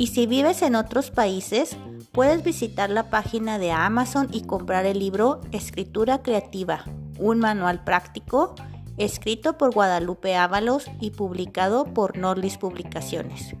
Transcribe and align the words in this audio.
Y 0.00 0.06
si 0.06 0.26
vives 0.26 0.62
en 0.62 0.76
otros 0.76 1.10
países, 1.10 1.76
puedes 2.12 2.44
visitar 2.44 2.88
la 2.88 3.10
página 3.10 3.58
de 3.58 3.72
Amazon 3.72 4.28
y 4.32 4.42
comprar 4.42 4.86
el 4.86 5.00
libro 5.00 5.40
Escritura 5.50 6.22
Creativa, 6.22 6.84
un 7.18 7.40
manual 7.40 7.82
práctico 7.82 8.54
escrito 8.96 9.58
por 9.58 9.74
Guadalupe 9.74 10.36
Ábalos 10.36 10.86
y 11.00 11.10
publicado 11.10 11.84
por 11.94 12.16
Norlis 12.16 12.58
Publicaciones. 12.58 13.56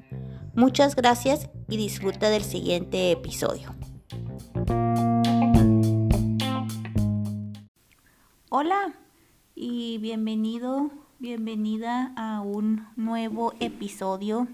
Muchas 0.54 0.94
gracias 0.94 1.50
y 1.68 1.76
disfruta 1.76 2.30
del 2.30 2.44
siguiente 2.44 3.10
episodio. 3.10 3.74
Hola 8.48 8.94
y 9.56 9.98
bienvenido 9.98 10.92
bienvenida 11.18 12.12
a 12.16 12.42
un 12.42 12.86
nuevo 12.94 13.52
episodio 13.58 14.46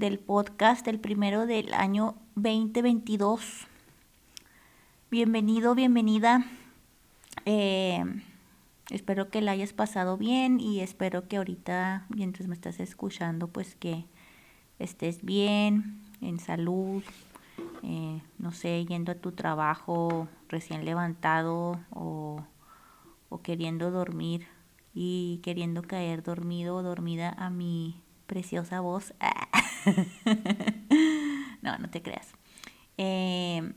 del 0.00 0.18
podcast, 0.18 0.88
el 0.88 0.98
primero 0.98 1.44
del 1.44 1.74
año 1.74 2.14
2022. 2.34 3.66
Bienvenido, 5.10 5.74
bienvenida. 5.74 6.46
Eh, 7.44 8.02
espero 8.88 9.28
que 9.28 9.42
la 9.42 9.52
hayas 9.52 9.74
pasado 9.74 10.16
bien 10.16 10.58
y 10.58 10.80
espero 10.80 11.28
que 11.28 11.36
ahorita, 11.36 12.06
mientras 12.08 12.48
me 12.48 12.54
estás 12.54 12.80
escuchando, 12.80 13.48
pues 13.48 13.74
que 13.74 14.06
estés 14.78 15.22
bien, 15.22 16.00
en 16.22 16.40
salud, 16.40 17.02
eh, 17.82 18.22
no 18.38 18.52
sé, 18.52 18.86
yendo 18.86 19.12
a 19.12 19.16
tu 19.16 19.32
trabajo 19.32 20.28
recién 20.48 20.86
levantado 20.86 21.78
o, 21.90 22.42
o 23.28 23.42
queriendo 23.42 23.90
dormir 23.90 24.46
y 24.94 25.40
queriendo 25.42 25.82
caer 25.82 26.22
dormido 26.22 26.76
o 26.76 26.82
dormida 26.82 27.34
a 27.36 27.50
mi 27.50 28.00
preciosa 28.30 28.78
voz. 28.78 29.12
no, 31.62 31.76
no 31.78 31.90
te 31.90 32.00
creas. 32.00 32.28
Eh, 32.96 33.72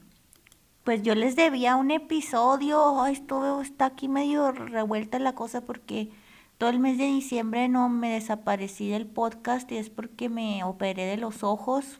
pues 0.84 1.02
yo 1.02 1.16
les 1.16 1.36
debía 1.36 1.76
un 1.76 1.90
episodio. 1.90 3.08
esto 3.08 3.62
está 3.62 3.88
aquí 3.88 4.08
medio 4.08 4.52
revuelta 4.52 5.18
la 5.18 5.34
cosa 5.34 5.62
porque 5.62 6.12
todo 6.60 6.70
el 6.70 6.78
mes 6.78 7.00
de 7.00 7.06
diciembre 7.06 7.68
no 7.68 7.90
me 7.90 8.12
desaparecí 8.12 8.90
del 8.90 9.08
podcast 9.08 9.72
y 9.72 9.78
es 9.78 9.90
porque 9.90 10.30
me 10.30 10.64
operé 10.64 11.08
de 11.08 11.18
los 11.18 11.42
ojos. 11.42 12.00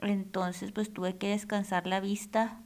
Entonces 0.00 0.70
pues 0.70 0.92
tuve 0.92 1.16
que 1.16 1.30
descansar 1.30 1.88
la 1.88 1.98
vista 1.98 2.60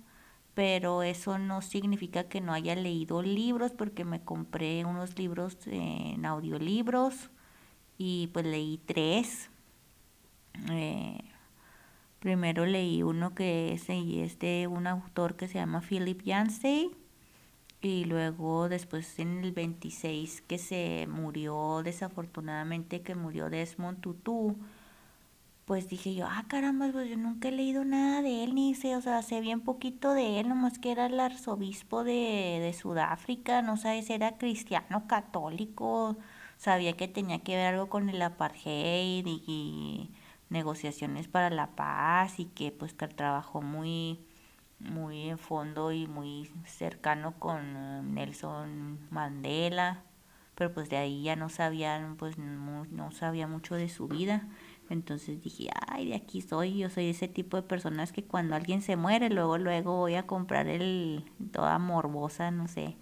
pero 0.52 1.02
eso 1.02 1.38
no 1.38 1.60
significa 1.60 2.24
que 2.24 2.40
no 2.40 2.54
haya 2.54 2.74
leído 2.74 3.20
libros 3.20 3.72
porque 3.72 4.06
me 4.06 4.24
compré 4.24 4.86
unos 4.86 5.18
libros 5.18 5.58
en 5.66 6.24
audiolibros 6.24 7.30
y 7.98 8.28
pues 8.28 8.46
leí 8.46 8.80
tres. 8.86 9.50
Eh, 10.70 11.18
primero 12.20 12.66
leí 12.66 13.02
uno 13.02 13.34
que 13.34 13.72
es, 13.72 13.88
es, 13.88 14.38
de 14.38 14.66
un 14.66 14.86
autor 14.86 15.36
que 15.36 15.48
se 15.48 15.54
llama 15.54 15.80
Philip 15.80 16.22
Yancey 16.22 16.90
y 17.82 18.04
luego 18.06 18.68
después 18.68 19.18
en 19.18 19.44
el 19.44 19.52
26 19.52 20.42
que 20.42 20.58
se 20.58 21.06
murió 21.10 21.82
desafortunadamente 21.84 23.02
que 23.02 23.14
murió 23.14 23.50
Desmond 23.50 24.00
Tutu 24.00 24.56
pues 25.66 25.88
dije 25.88 26.14
yo, 26.14 26.26
ah, 26.28 26.44
caramba, 26.48 26.88
pues 26.92 27.10
yo 27.10 27.16
nunca 27.16 27.48
he 27.48 27.52
leído 27.52 27.84
nada 27.84 28.22
de 28.22 28.44
él, 28.44 28.54
ni 28.54 28.74
sé, 28.76 28.94
o 28.94 29.00
sea, 29.00 29.20
sé 29.22 29.40
bien 29.40 29.60
poquito 29.60 30.14
de 30.14 30.38
él, 30.38 30.48
nomás 30.48 30.78
que 30.78 30.92
era 30.92 31.06
el 31.06 31.18
arzobispo 31.18 32.04
de, 32.04 32.60
de 32.60 32.72
Sudáfrica, 32.72 33.62
no 33.62 33.76
si 33.76 33.88
era 34.08 34.38
cristiano, 34.38 35.08
católico, 35.08 36.16
sabía 36.56 36.94
que 36.96 37.08
tenía 37.08 37.40
que 37.42 37.56
ver 37.56 37.74
algo 37.74 37.88
con 37.88 38.08
el 38.08 38.20
apartheid 38.22 39.24
y, 39.26 40.10
negociaciones 40.48 41.26
para 41.26 41.50
la 41.50 41.74
paz 41.74 42.38
y 42.38 42.44
que 42.44 42.70
pues 42.70 42.94
que 42.94 43.08
trabajó 43.08 43.62
muy 43.62 44.20
muy 44.78 45.28
en 45.30 45.38
fondo 45.38 45.90
y 45.90 46.06
muy 46.06 46.48
cercano 46.66 47.34
con 47.40 47.76
eh, 47.76 48.02
Nelson 48.04 49.00
Mandela 49.10 50.04
pero 50.54 50.72
pues 50.72 50.88
de 50.88 50.98
ahí 50.98 51.22
ya 51.24 51.36
no 51.36 51.48
sabían 51.48 52.16
pues 52.16 52.38
no, 52.38 52.84
no 52.86 53.12
sabía 53.12 53.46
mucho 53.46 53.76
de 53.76 53.88
su 53.88 54.08
vida. 54.08 54.48
Entonces 54.88 55.42
dije, 55.42 55.68
ay, 55.88 56.08
de 56.08 56.14
aquí 56.14 56.40
soy, 56.40 56.78
yo 56.78 56.90
soy 56.90 57.10
ese 57.10 57.28
tipo 57.28 57.56
de 57.56 57.62
personas 57.64 58.12
que 58.12 58.24
cuando 58.24 58.54
alguien 58.54 58.82
se 58.82 58.96
muere, 58.96 59.30
luego, 59.30 59.58
luego 59.58 59.96
voy 59.96 60.14
a 60.14 60.26
comprar 60.26 60.68
el, 60.68 61.24
toda 61.52 61.78
morbosa, 61.78 62.50
no 62.50 62.68
sé, 62.68 62.96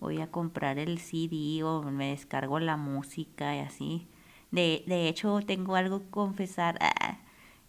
voy 0.00 0.20
a 0.20 0.30
comprar 0.30 0.78
el 0.78 0.98
CD 0.98 1.62
o 1.64 1.82
me 1.82 2.10
descargo 2.10 2.60
la 2.60 2.76
música 2.76 3.56
y 3.56 3.60
así. 3.60 4.08
De, 4.50 4.84
de 4.86 5.08
hecho, 5.08 5.40
tengo 5.46 5.76
algo 5.76 6.00
que 6.00 6.10
confesar, 6.10 6.78
ah, 6.80 7.18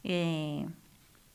eh, 0.03 0.67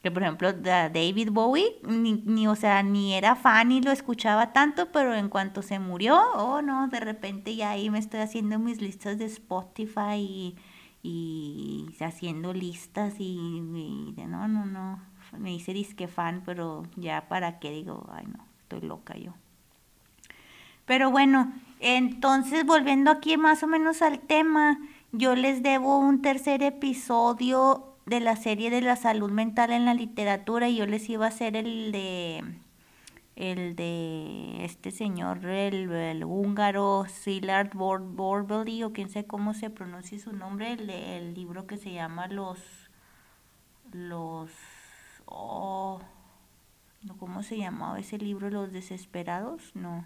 que 0.03 0.10
por 0.10 0.22
ejemplo 0.22 0.53
David 0.53 1.31
Bowie, 1.32 1.81
ni, 1.87 2.15
ni, 2.25 2.47
o 2.49 2.56
sea, 2.56 2.82
ni 2.82 3.15
era 3.15 3.37
fan 3.37 3.69
ni 3.69 3.81
lo 3.82 3.91
escuchaba 3.93 4.53
tanto, 4.53 4.93
pero 4.93 5.15
en 5.15 5.28
cuanto 5.28 5.62
se 5.62 5.78
murió, 5.78 6.19
oh 6.37 6.62
no, 6.62 6.88
de 6.88 7.00
repente 7.00 7.56
ya 7.56 7.71
ahí 7.71 7.91
me 7.91 7.99
estoy 7.99 8.21
haciendo 8.21 8.59
mis 8.59 8.81
listas 8.81 9.19
de 9.19 9.26
Spotify 9.26 10.16
y 10.19 10.56
y 11.05 11.87
haciendo 12.00 12.55
listas 12.55 13.16
y, 13.19 13.61
no, 14.26 14.49
no, 14.49 14.65
no, 14.65 15.03
me 15.38 15.53
hice 15.55 15.75
disque 15.75 16.09
fan, 16.09 16.43
pero 16.47 16.84
ya 16.97 17.28
para 17.28 17.59
qué 17.59 17.71
digo, 17.71 18.09
ay 18.11 18.25
no, 18.26 18.49
estoy 18.62 18.81
loca 18.81 19.15
yo. 19.19 19.34
Pero 20.87 21.11
bueno, 21.11 21.53
entonces 21.81 22.65
volviendo 22.67 23.11
aquí 23.11 23.37
más 23.37 23.62
o 23.62 23.67
menos 23.67 24.03
al 24.03 24.21
tema, 24.21 24.78
yo 25.12 25.34
les 25.34 25.62
debo 25.62 25.99
un 25.99 26.22
tercer 26.22 26.62
episodio 26.62 27.95
de 28.06 28.21
la 28.21 28.37
serie 28.37 28.71
de 28.71 28.81
la 28.81 28.97
salud 28.97 29.31
mental 29.31 29.71
en 29.73 29.84
la 29.84 29.94
literatura 29.94 30.69
y 30.69 30.77
yo 30.77 30.87
les 30.87 31.09
iba 31.09 31.25
a 31.25 31.28
hacer 31.28 31.56
el 31.56 31.93
de 31.93 32.44
el 33.37 33.75
de 33.75 34.65
este 34.65 34.93
señor, 34.93 35.44
el, 35.44 36.25
húngaro 36.25 37.05
Szilard 37.09 37.75
Borbeli, 37.75 38.84
o 38.84 38.93
quién 38.93 39.09
sé 39.09 39.27
cómo 39.27 39.55
se 39.55 39.71
pronuncia 39.71 40.19
su 40.19 40.33
nombre, 40.33 40.73
el, 40.73 41.34
libro 41.34 41.67
que 41.67 41.77
se 41.77 41.93
llama 41.93 42.28
Los, 42.28 42.61
los, 43.93 44.50
oh, 45.25 46.00
¿cómo 47.19 47.43
se 47.43 47.59
llamaba 47.59 47.99
ese 47.99 48.19
libro? 48.19 48.50
Los 48.50 48.73
desesperados, 48.73 49.75
no, 49.75 50.05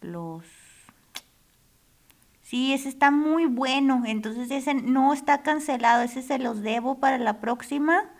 los, 0.00 0.44
sí, 2.42 2.72
ese 2.72 2.88
está 2.88 3.10
muy 3.10 3.46
bueno, 3.46 4.02
entonces 4.06 4.50
ese 4.50 4.74
no 4.74 5.12
está 5.12 5.42
cancelado, 5.42 6.02
ese 6.02 6.22
se 6.22 6.38
los 6.38 6.62
debo 6.62 6.98
para 6.98 7.18
la 7.18 7.40
próxima 7.40 8.10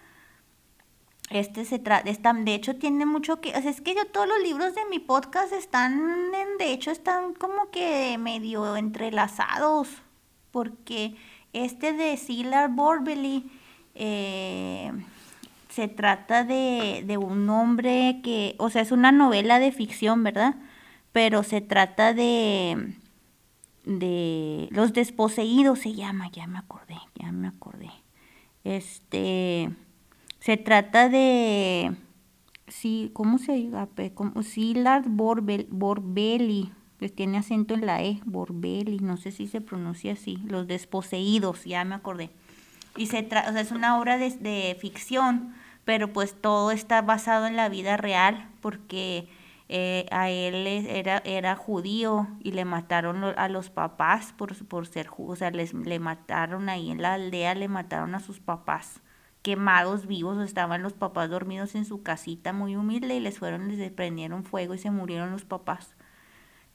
este 1.30 1.64
se 1.64 1.78
trata, 1.78 2.32
de 2.32 2.54
hecho 2.54 2.76
tiene 2.76 3.06
mucho 3.06 3.40
que, 3.40 3.50
o 3.50 3.62
sea, 3.62 3.70
es 3.70 3.80
que 3.80 3.94
yo 3.94 4.04
todos 4.06 4.26
los 4.26 4.42
libros 4.42 4.74
de 4.74 4.84
mi 4.90 4.98
podcast 4.98 5.52
están, 5.52 6.32
de 6.58 6.72
hecho 6.72 6.90
están 6.90 7.34
como 7.34 7.70
que 7.70 8.18
medio 8.18 8.76
entrelazados, 8.76 9.88
porque 10.50 11.14
este 11.52 11.92
de 11.92 12.16
Silar 12.16 12.70
Borbeli 12.70 13.48
eh, 13.94 14.90
se 15.68 15.86
trata 15.86 16.42
de, 16.42 17.04
de 17.06 17.16
un 17.16 17.48
hombre 17.48 18.20
que, 18.24 18.56
o 18.58 18.68
sea, 18.68 18.82
es 18.82 18.90
una 18.90 19.12
novela 19.12 19.60
de 19.60 19.70
ficción, 19.70 20.24
¿verdad? 20.24 20.56
Pero 21.12 21.42
se 21.42 21.60
trata 21.60 22.14
de, 22.14 22.94
de 23.84 24.68
Los 24.70 24.92
Desposeídos 24.92 25.80
se 25.80 25.94
llama, 25.94 26.30
ya 26.30 26.46
me 26.46 26.58
acordé, 26.58 26.98
ya 27.14 27.32
me 27.32 27.48
acordé. 27.48 27.90
Este 28.64 29.70
se 30.40 30.56
trata 30.56 31.08
de, 31.08 31.94
sí, 32.66 33.10
¿cómo 33.12 33.38
se 33.38 33.52
diga? 33.52 33.88
Como 34.14 34.42
Silard 34.42 35.04
Borbel, 35.06 35.66
Borbeli, 35.70 36.72
pues 36.98 37.14
tiene 37.14 37.38
acento 37.38 37.74
en 37.74 37.84
la 37.84 38.02
E, 38.02 38.20
Borbeli, 38.24 38.98
no 39.00 39.18
sé 39.18 39.32
si 39.32 39.46
se 39.46 39.60
pronuncia 39.60 40.14
así, 40.14 40.38
Los 40.46 40.66
Desposeídos, 40.66 41.64
ya 41.64 41.84
me 41.84 41.94
acordé. 41.94 42.30
Y 42.96 43.06
se 43.06 43.22
trata, 43.22 43.50
o 43.50 43.52
sea, 43.52 43.60
es 43.60 43.70
una 43.70 44.00
obra 44.00 44.16
de, 44.16 44.30
de 44.30 44.76
ficción, 44.80 45.54
pero 45.84 46.12
pues 46.12 46.34
todo 46.40 46.70
está 46.70 47.02
basado 47.02 47.46
en 47.46 47.56
la 47.56 47.68
vida 47.68 47.98
real, 47.98 48.48
porque 48.62 49.28
eh, 49.72 50.06
a 50.10 50.30
él 50.30 50.66
era, 50.66 51.22
era 51.24 51.54
judío 51.54 52.26
y 52.40 52.50
le 52.50 52.64
mataron 52.64 53.22
a 53.22 53.48
los 53.48 53.70
papás 53.70 54.32
por, 54.36 54.56
por 54.66 54.88
ser 54.88 55.06
judío, 55.06 55.32
o 55.32 55.36
sea, 55.36 55.52
les, 55.52 55.72
le 55.74 56.00
mataron 56.00 56.68
ahí 56.68 56.90
en 56.90 57.00
la 57.00 57.14
aldea, 57.14 57.54
le 57.54 57.68
mataron 57.68 58.16
a 58.16 58.20
sus 58.20 58.40
papás 58.40 59.00
quemados 59.42 60.06
vivos, 60.06 60.44
estaban 60.44 60.82
los 60.82 60.94
papás 60.94 61.30
dormidos 61.30 61.76
en 61.76 61.84
su 61.84 62.02
casita 62.02 62.52
muy 62.52 62.74
humilde 62.74 63.14
y 63.14 63.20
les 63.20 63.38
fueron, 63.38 63.68
les 63.68 63.92
prendieron 63.92 64.44
fuego 64.44 64.74
y 64.74 64.78
se 64.78 64.90
murieron 64.90 65.30
los 65.30 65.44
papás. 65.44 65.94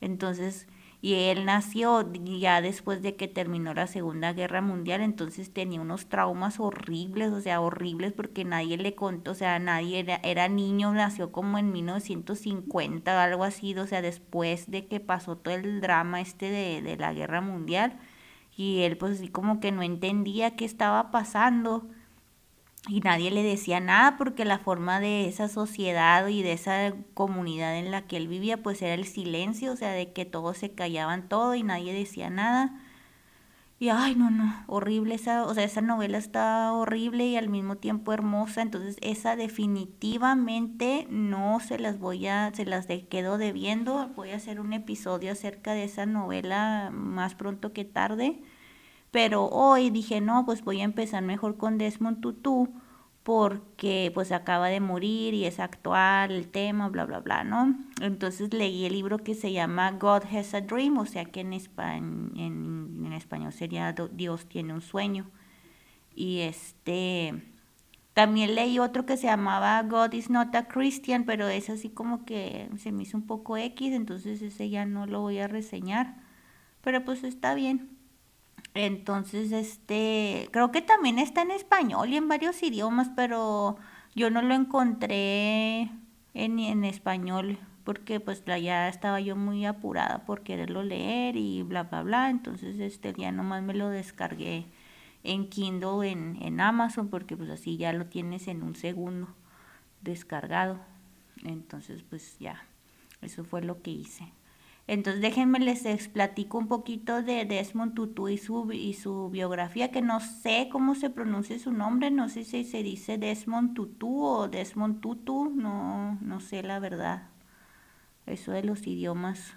Entonces, 0.01 0.67
y 1.05 1.29
él 1.29 1.45
nació 1.45 2.11
ya 2.23 2.61
después 2.61 3.03
de 3.03 3.15
que 3.15 3.27
terminó 3.27 3.75
la 3.75 3.85
Segunda 3.85 4.33
Guerra 4.33 4.61
Mundial, 4.61 5.01
entonces 5.01 5.53
tenía 5.53 5.79
unos 5.79 6.07
traumas 6.07 6.59
horribles, 6.59 7.31
o 7.31 7.41
sea, 7.41 7.61
horribles 7.61 8.11
porque 8.11 8.43
nadie 8.43 8.75
le 8.77 8.95
contó, 8.95 9.29
o 9.29 9.35
sea, 9.35 9.59
nadie 9.59 9.99
era, 9.99 10.15
era 10.23 10.47
niño, 10.47 10.91
nació 10.93 11.31
como 11.31 11.59
en 11.59 11.71
1950 11.71 13.15
o 13.15 13.19
algo 13.19 13.43
así, 13.43 13.77
o 13.77 13.85
sea, 13.85 14.01
después 14.01 14.71
de 14.71 14.87
que 14.87 14.99
pasó 14.99 15.37
todo 15.37 15.53
el 15.53 15.79
drama 15.79 16.21
este 16.21 16.49
de, 16.49 16.81
de 16.81 16.97
la 16.97 17.13
Guerra 17.13 17.39
Mundial, 17.39 17.99
y 18.57 18.81
él 18.81 18.97
pues 18.97 19.19
así 19.19 19.27
como 19.27 19.59
que 19.59 19.71
no 19.71 19.83
entendía 19.83 20.55
qué 20.55 20.65
estaba 20.65 21.11
pasando 21.11 21.87
y 22.87 22.99
nadie 22.99 23.31
le 23.31 23.41
decía 23.43 23.79
nada 23.79 24.15
porque 24.17 24.45
la 24.45 24.59
forma 24.59 24.99
de 24.99 25.27
esa 25.27 25.47
sociedad 25.47 26.27
y 26.27 26.43
de 26.43 26.53
esa 26.53 26.93
comunidad 27.13 27.77
en 27.77 27.91
la 27.91 28.03
que 28.03 28.17
él 28.17 28.27
vivía 28.27 28.61
pues 28.61 28.81
era 28.81 28.93
el 28.93 29.05
silencio, 29.05 29.71
o 29.71 29.75
sea, 29.75 29.91
de 29.91 30.13
que 30.13 30.25
todos 30.25 30.57
se 30.57 30.71
callaban 30.71 31.27
todo 31.27 31.55
y 31.55 31.63
nadie 31.63 31.93
decía 31.93 32.29
nada. 32.29 32.79
Y 33.77 33.89
ay, 33.89 34.15
no, 34.15 34.29
no, 34.31 34.63
horrible 34.67 35.15
esa, 35.15 35.45
o 35.45 35.53
sea, 35.53 35.65
esa 35.65 35.81
novela 35.81 36.17
está 36.17 36.71
horrible 36.71 37.25
y 37.27 37.35
al 37.35 37.49
mismo 37.49 37.75
tiempo 37.75 38.13
hermosa, 38.13 38.61
entonces 38.61 38.97
esa 39.01 39.35
definitivamente 39.35 41.07
no 41.09 41.59
se 41.59 41.77
las 41.77 41.99
voy 41.99 42.27
a, 42.27 42.51
se 42.53 42.65
las 42.65 42.87
de, 42.87 43.05
quedo 43.07 43.37
debiendo, 43.37 44.09
voy 44.15 44.31
a 44.31 44.37
hacer 44.37 44.61
un 44.61 44.71
episodio 44.73 45.33
acerca 45.33 45.73
de 45.73 45.83
esa 45.83 46.05
novela 46.05 46.89
más 46.93 47.35
pronto 47.35 47.73
que 47.73 47.83
tarde 47.83 48.41
pero 49.15 49.45
hoy 49.45 49.91
dije, 49.91 50.19
no, 50.19 50.45
pues 50.45 50.61
voy 50.61 50.81
a 50.81 50.83
empezar 50.83 51.23
mejor 51.23 51.55
con 51.55 51.77
Desmond 51.77 52.19
Tutu 52.19 52.67
porque 53.23 54.11
pues 54.13 54.33
acaba 54.33 54.67
de 54.67 54.81
morir 54.81 55.33
y 55.33 55.45
es 55.45 55.61
actual 55.61 56.31
el 56.31 56.49
tema, 56.49 56.89
bla, 56.89 57.05
bla, 57.05 57.21
bla, 57.21 57.45
¿no? 57.45 57.77
Entonces 58.01 58.53
leí 58.53 58.83
el 58.83 58.91
libro 58.91 59.19
que 59.19 59.33
se 59.33 59.53
llama 59.53 59.93
God 59.93 60.23
Has 60.29 60.53
a 60.53 60.59
Dream, 60.59 60.97
o 60.97 61.05
sea 61.05 61.23
que 61.23 61.39
en, 61.39 61.53
en, 61.53 63.13
español 63.13 63.53
sería 63.53 63.95
Dios 64.11 64.47
tiene 64.47 64.73
un 64.73 64.81
sueño. 64.81 65.31
Y 66.13 66.41
este, 66.41 67.41
también 68.13 68.53
leí 68.53 68.79
otro 68.79 69.05
que 69.05 69.15
se 69.15 69.27
llamaba 69.27 69.81
God 69.83 70.11
is 70.11 70.29
not 70.29 70.53
a 70.55 70.67
Christian, 70.67 71.23
pero 71.23 71.47
es 71.47 71.69
así 71.69 71.87
como 71.87 72.25
que 72.25 72.67
se 72.79 72.91
me 72.91 73.03
hizo 73.03 73.15
un 73.15 73.27
poco 73.27 73.55
X, 73.55 73.93
entonces 73.93 74.41
ese 74.41 74.69
ya 74.69 74.85
no 74.85 75.05
lo 75.05 75.21
voy 75.21 75.39
a 75.39 75.47
reseñar. 75.47 76.17
Pero 76.81 77.05
pues 77.05 77.23
está 77.23 77.55
bien. 77.55 77.94
Entonces, 78.75 79.53
este, 79.53 80.49
creo 80.51 80.71
que 80.71 80.81
también 80.81 81.17
está 81.17 81.41
en 81.41 81.51
español 81.51 82.09
y 82.09 82.17
en 82.17 82.27
varios 82.27 82.61
idiomas, 82.61 83.09
pero 83.15 83.77
yo 84.15 84.29
no 84.29 84.41
lo 84.41 84.53
encontré 84.53 85.89
en, 86.33 86.59
en 86.59 86.83
español 86.83 87.57
porque 87.85 88.19
pues 88.19 88.43
ya 88.45 88.89
estaba 88.89 89.21
yo 89.21 89.37
muy 89.37 89.65
apurada 89.65 90.25
por 90.25 90.41
quererlo 90.41 90.83
leer 90.83 91.37
y 91.37 91.63
bla, 91.63 91.83
bla, 91.83 92.03
bla. 92.03 92.29
Entonces, 92.29 92.79
este, 92.79 93.13
ya 93.13 93.31
nomás 93.31 93.63
me 93.63 93.73
lo 93.73 93.89
descargué 93.89 94.65
en 95.23 95.49
Kindle, 95.49 96.11
en, 96.11 96.37
en 96.41 96.59
Amazon, 96.59 97.09
porque 97.09 97.37
pues 97.37 97.49
así 97.49 97.77
ya 97.77 97.93
lo 97.93 98.07
tienes 98.07 98.47
en 98.49 98.61
un 98.61 98.75
segundo 98.75 99.29
descargado. 100.01 100.79
Entonces, 101.43 102.03
pues 102.09 102.37
ya, 102.39 102.65
eso 103.21 103.45
fue 103.45 103.61
lo 103.61 103.81
que 103.81 103.91
hice. 103.91 104.33
Entonces 104.87 105.21
déjenme 105.21 105.59
les 105.59 106.07
platico 106.09 106.59
un 106.59 106.67
poquito 106.67 107.23
de 107.23 107.45
Desmond 107.45 107.95
Tutu 107.95 108.29
y 108.29 108.37
su, 108.37 108.71
y 108.71 108.93
su 108.93 109.29
biografía, 109.31 109.89
que 109.91 110.01
no 110.03 110.19
sé 110.19 110.69
cómo 110.71 110.93
se 110.93 111.09
pronuncia 111.09 111.57
su 111.57 111.71
nombre, 111.71 112.11
no 112.11 112.29
sé 112.29 112.43
si 112.43 112.63
se 112.63 112.83
dice 112.83 113.17
Desmond 113.17 113.73
Tutu 113.73 114.23
o 114.23 114.47
Desmond 114.47 115.01
Tutu, 115.01 115.49
no, 115.49 116.19
no 116.21 116.39
sé 116.39 116.61
la 116.61 116.79
verdad. 116.79 117.29
Eso 118.27 118.51
de 118.51 118.63
los 118.63 118.85
idiomas, 118.85 119.55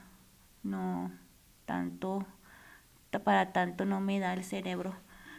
no 0.63 1.13
tanto, 1.67 2.27
para 3.25 3.53
tanto 3.53 3.85
no 3.85 4.01
me 4.01 4.21
da 4.21 4.33
el 4.33 4.45
cerebro. 4.45 4.95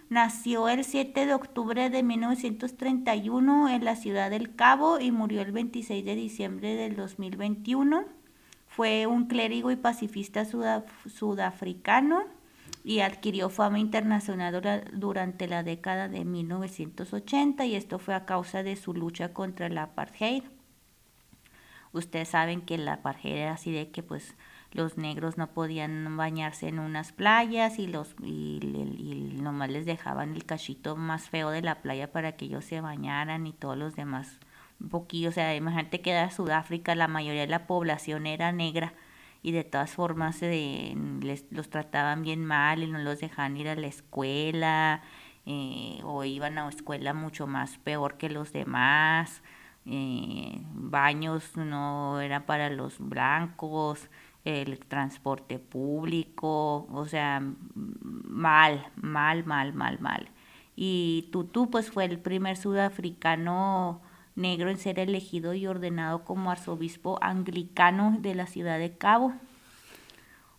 Nació 0.10 0.70
el 0.70 0.84
7 0.84 1.26
de 1.26 1.34
octubre 1.34 1.90
de 1.90 2.04
1931 2.04 3.70
en 3.70 3.86
la 3.86 3.96
ciudad 3.96 4.30
del 4.30 4.56
Cabo 4.56 5.00
y 5.00 5.12
murió 5.12 5.42
el 5.42 5.52
26 5.52 6.06
de 6.06 6.16
diciembre 6.16 6.76
del 6.76 6.96
2021 6.96 8.19
fue 8.80 9.08
un 9.08 9.26
clérigo 9.26 9.72
y 9.72 9.76
pacifista 9.76 10.46
sudafricano 10.46 12.24
y 12.82 13.02
adquirió 13.02 13.50
fama 13.50 13.78
internacional 13.78 14.86
durante 14.94 15.50
la 15.50 15.64
década 15.64 16.08
de 16.08 16.24
1980 16.24 17.66
y 17.66 17.76
esto 17.76 18.00
fue 18.00 18.16
a 18.16 18.24
causa 18.26 18.64
de 18.64 18.78
su 18.78 18.94
lucha 18.94 19.34
contra 19.34 19.66
el 19.66 19.78
apartheid. 19.78 20.44
Ustedes 21.92 22.30
saben 22.30 22.62
que 22.62 22.76
el 22.76 22.88
apartheid 22.88 23.36
era 23.36 23.52
así 23.52 23.74
de 23.74 23.92
que 23.92 24.02
pues 24.02 24.34
los 24.72 24.98
negros 24.98 25.38
no 25.38 25.48
podían 25.48 26.16
bañarse 26.16 26.70
en 26.70 26.80
unas 26.80 27.12
playas 27.12 27.80
y 27.80 27.88
los 27.88 28.16
y, 28.24 28.60
y, 28.64 29.42
nomás 29.42 29.72
les 29.72 29.86
dejaban 29.86 30.36
el 30.36 30.46
cachito 30.46 30.96
más 30.96 31.28
feo 31.28 31.50
de 31.50 31.64
la 31.64 31.82
playa 31.82 32.14
para 32.14 32.38
que 32.38 32.46
ellos 32.46 32.64
se 32.64 32.80
bañaran 32.80 33.46
y 33.46 33.52
todos 33.52 33.76
los 33.76 33.98
demás 33.98 34.40
un 34.82 34.90
poquillo, 34.90 35.30
o 35.30 35.32
sea, 35.32 35.56
imagínate 35.56 36.02
que 36.02 36.12
era 36.12 36.32
Sudáfrica, 36.32 36.96
la 36.96 37.08
mayoría 37.08 37.42
de 37.42 37.48
la 37.48 37.68
población 37.68 38.26
era 38.28 38.52
negra 38.52 38.94
y 39.42 39.52
de 39.52 39.64
todas 39.64 39.92
formas 39.92 40.42
eh, 40.42 40.96
les, 41.22 41.46
los 41.52 41.70
trataban 41.70 42.24
bien 42.24 42.46
mal 42.46 42.84
y 42.84 42.88
no 42.88 43.00
los 43.00 43.20
dejaban 43.20 43.58
ir 43.58 43.70
a 43.70 43.76
la 43.76 43.88
escuela 43.88 45.02
eh, 45.46 46.02
o 46.04 46.24
iban 46.26 46.58
a 46.58 46.70
escuela 46.70 47.14
mucho 47.14 47.48
más 47.48 47.78
peor 47.78 48.18
que 48.18 48.30
los 48.30 48.54
demás. 48.54 49.42
Eh, 49.86 50.62
baños 50.74 51.56
no 51.58 52.20
eran 52.22 52.44
para 52.44 52.70
los 52.70 53.00
blancos, 53.00 54.10
el 54.46 54.80
transporte 54.80 55.60
público, 55.60 56.88
o 56.92 57.06
sea, 57.06 57.42
mal, 57.74 58.88
mal, 58.96 59.46
mal, 59.46 59.74
mal, 59.74 60.00
mal. 60.00 60.30
Y 60.76 61.30
Tutu 61.32 61.70
pues 61.70 61.92
fue 61.92 62.06
el 62.06 62.20
primer 62.20 62.58
sudafricano 62.58 64.02
negro 64.40 64.70
en 64.70 64.78
ser 64.78 65.00
elegido 65.00 65.54
y 65.54 65.68
ordenado 65.68 66.24
como 66.24 66.50
arzobispo 66.50 67.20
anglicano 67.22 68.18
de 68.20 68.34
la 68.34 68.48
ciudad 68.48 68.80
de 68.80 68.98
Cabo. 68.98 69.34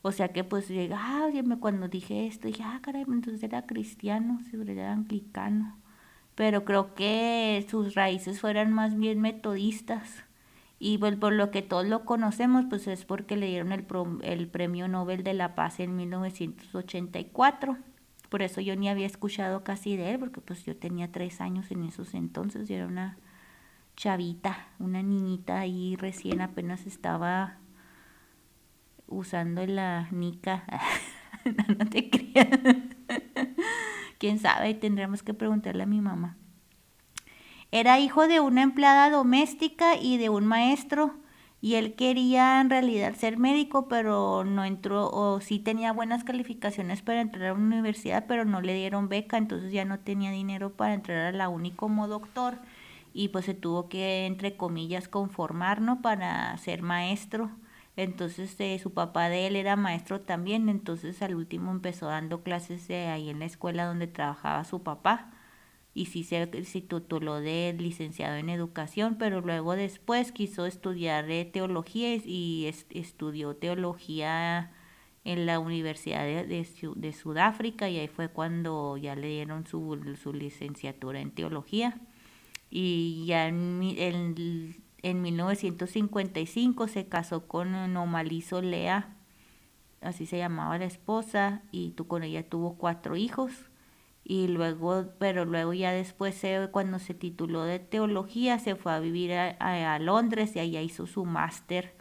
O 0.03 0.13
sea 0.13 0.29
que 0.29 0.45
pues 0.45 0.69
llega, 0.69 0.99
ah, 1.01 1.29
cuando 1.59 1.89
dije 1.89 2.27
esto, 2.27 2.47
dije, 2.47 2.63
ah, 2.65 2.79
caray, 2.83 3.03
entonces 3.03 3.43
era 3.43 3.67
cristiano, 3.67 4.41
era 4.67 4.93
anglicano. 4.93 5.79
Pero 6.35 6.65
creo 6.65 6.95
que 6.95 7.67
sus 7.69 7.95
raíces 7.95 8.41
fueran 8.41 8.73
más 8.73 8.97
bien 8.97 9.21
metodistas. 9.21 10.25
Y 10.79 10.97
pues, 10.97 11.17
por 11.17 11.35
lo 11.35 11.51
que 11.51 11.61
todos 11.61 11.87
lo 11.87 12.07
conocemos, 12.07 12.65
pues 12.71 12.87
es 12.87 13.05
porque 13.05 13.37
le 13.37 13.49
dieron 13.49 13.73
el, 13.73 13.87
el 14.23 14.49
Premio 14.49 14.89
Nobel 14.89 15.23
de 15.23 15.35
la 15.35 15.55
Paz 15.55 15.81
en 15.81 15.97
1984. 15.97 17.77
Por 18.31 18.43
eso 18.43 18.63
yo 18.63 18.77
ni 18.77 18.89
había 18.89 19.07
escuchado 19.07 19.65
casi 19.65 19.97
de 19.97 20.13
él, 20.13 20.19
porque 20.19 20.41
pues 20.41 20.65
yo 20.65 20.77
tenía 20.77 21.13
tres 21.13 21.43
años 21.43 21.71
en 21.71 21.83
esos 21.85 22.15
entonces, 22.15 22.69
yo 22.69 22.77
era 22.77 22.87
una 22.87 23.19
chavita, 24.01 24.67
una 24.79 25.03
niñita 25.03 25.61
ahí 25.61 25.95
recién 25.95 26.41
apenas 26.41 26.87
estaba 26.87 27.59
usando 29.07 29.67
la 29.67 30.09
nica. 30.11 30.65
no, 31.79 31.85
te 31.87 32.09
creas. 32.09 32.49
Quién 34.19 34.39
sabe, 34.39 34.73
tendremos 34.73 35.23
que 35.23 35.35
preguntarle 35.35 35.83
a 35.83 35.87
mi 35.87 36.01
mamá. 36.01 36.39
Era 37.73 38.01
hijo 38.01 38.27
de 38.27 38.41
una 38.41 38.63
empleada 38.63 39.11
doméstica 39.11 39.97
y 39.97 40.17
de 40.17 40.31
un 40.31 40.47
maestro. 40.47 41.17
Y 41.61 41.75
él 41.75 41.95
quería 41.95 42.63
en 42.63 42.71
realidad 42.71 43.15
ser 43.17 43.37
médico, 43.37 43.87
pero 43.87 44.45
no 44.47 44.65
entró, 44.65 45.11
o 45.11 45.43
sí 45.43 45.59
tenía 45.59 45.93
buenas 45.93 46.25
calificaciones 46.25 47.03
para 47.03 47.21
entrar 47.21 47.49
a 47.49 47.53
una 47.53 47.67
universidad, 47.67 48.25
pero 48.27 48.47
no 48.47 48.63
le 48.63 48.73
dieron 48.73 49.11
beca, 49.11 49.37
entonces 49.37 49.71
ya 49.71 49.85
no 49.85 49.99
tenía 49.99 50.31
dinero 50.31 50.73
para 50.73 50.95
entrar 50.95 51.19
a 51.19 51.33
la 51.33 51.51
uni 51.51 51.71
como 51.71 52.09
doctor 52.09 52.61
y 53.13 53.29
pues 53.29 53.45
se 53.47 53.55
tuvo 53.55 53.89
que, 53.89 54.27
entre 54.27 54.57
comillas, 54.57 55.09
conformar, 55.09 55.81
¿no? 55.81 56.03
Para 56.03 56.57
ser 56.59 56.83
maestro. 56.83 57.51
Entonces 57.97 58.55
eh, 58.61 58.79
su 58.79 58.93
papá 58.95 59.29
de 59.29 59.47
él 59.47 59.57
era 59.57 59.77
maestro 59.77 60.21
también, 60.21 60.69
entonces 60.69 61.21
al 61.23 61.35
último 61.35 61.71
empezó 61.73 62.07
dando 62.07 62.43
clases 62.43 62.89
ahí 62.91 63.29
en 63.31 63.41
la 63.41 63.47
escuela 63.47 63.85
donde 63.85 64.07
trabajaba 64.07 64.65
su 64.65 64.83
papá 64.83 65.33
y 65.93 66.07
sí 66.07 66.25
se 66.25 66.47
tituló 66.47 67.41
de 67.41 67.75
licenciado 67.79 68.37
en 68.37 68.49
educación, 68.49 69.17
pero 69.19 69.41
luego 69.41 69.77
después 69.77 70.33
quiso 70.33 70.67
estudiar 70.67 71.31
eh, 71.31 71.45
teología 71.45 72.15
y 72.15 72.73
estudió 72.91 73.57
teología 73.57 74.73
en 75.25 75.47
la 75.47 75.59
Universidad 75.59 76.25
de, 76.25 76.45
de, 76.97 77.13
Sudáfrica 77.13 77.91
y 77.91 77.99
ahí 77.99 78.09
fue 78.09 78.29
cuando 78.31 78.97
ya 78.97 79.15
le 79.17 79.29
dieron 79.29 79.67
su, 79.67 80.17
su 80.23 80.33
licenciatura 80.33 81.21
en 81.21 81.33
teología 81.33 82.01
y 82.71 83.25
ya 83.27 83.49
en, 83.49 83.81
en 85.03 85.23
1955 85.23 86.89
se 86.89 87.09
casó 87.09 87.47
con 87.49 87.93
Nomalí 87.93 88.45
Lea, 88.63 89.17
así 90.01 90.27
se 90.27 90.39
llamaba 90.39 90.79
la 90.79 90.85
esposa, 90.85 91.63
y 91.73 91.91
tú 91.91 92.07
con 92.07 92.23
ella 92.23 92.49
tuvo 92.49 92.77
cuatro 92.77 93.17
hijos. 93.17 93.53
Y 94.23 94.47
luego, 94.47 95.07
pero 95.19 95.45
luego 95.45 95.73
ya 95.73 95.91
después, 95.93 96.41
cuando 96.71 97.01
se 97.01 97.15
tituló 97.15 97.65
de 97.65 97.81
teología, 97.81 98.59
se 98.61 98.77
fue 98.77 98.93
a 98.93 99.01
vivir 99.01 99.33
a, 99.33 99.99
Londres 99.99 100.55
y 100.55 100.61
allá 100.61 100.83
hizo 100.83 101.07
su 101.07 101.25
máster 101.25 101.97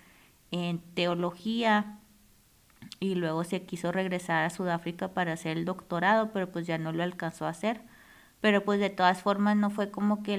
en 0.51 0.79
teología. 0.93 1.99
Y 2.99 3.15
luego 3.15 3.43
se 3.45 3.63
quiso 3.63 3.91
regresar 3.91 4.45
a 4.45 4.49
Sudáfrica 4.51 5.13
para 5.13 5.33
hacer 5.33 5.57
el 5.57 5.65
doctorado, 5.65 6.31
pero 6.31 6.51
pues 6.51 6.67
ya 6.67 6.77
no 6.77 6.91
lo 6.91 7.01
alcanzó 7.01 7.45
a 7.45 7.49
hacer 7.49 7.81
pero 8.41 8.63
pues 8.63 8.79
de 8.79 8.89
todas 8.89 9.21
formas 9.21 9.57
no 9.57 9.69
fue 9.69 9.91
como 9.91 10.23
que 10.23 10.37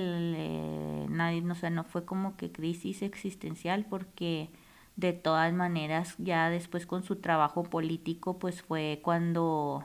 nadie, 1.08 1.42
no, 1.42 1.54
sé, 1.54 1.70
no 1.70 1.84
fue 1.84 2.04
como 2.04 2.36
que 2.36 2.52
crisis 2.52 3.02
existencial 3.02 3.86
porque 3.88 4.50
de 4.96 5.12
todas 5.12 5.52
maneras 5.52 6.14
ya 6.18 6.50
después 6.50 6.86
con 6.86 7.02
su 7.02 7.16
trabajo 7.16 7.62
político 7.64 8.38
pues 8.38 8.62
fue 8.62 9.00
cuando 9.02 9.84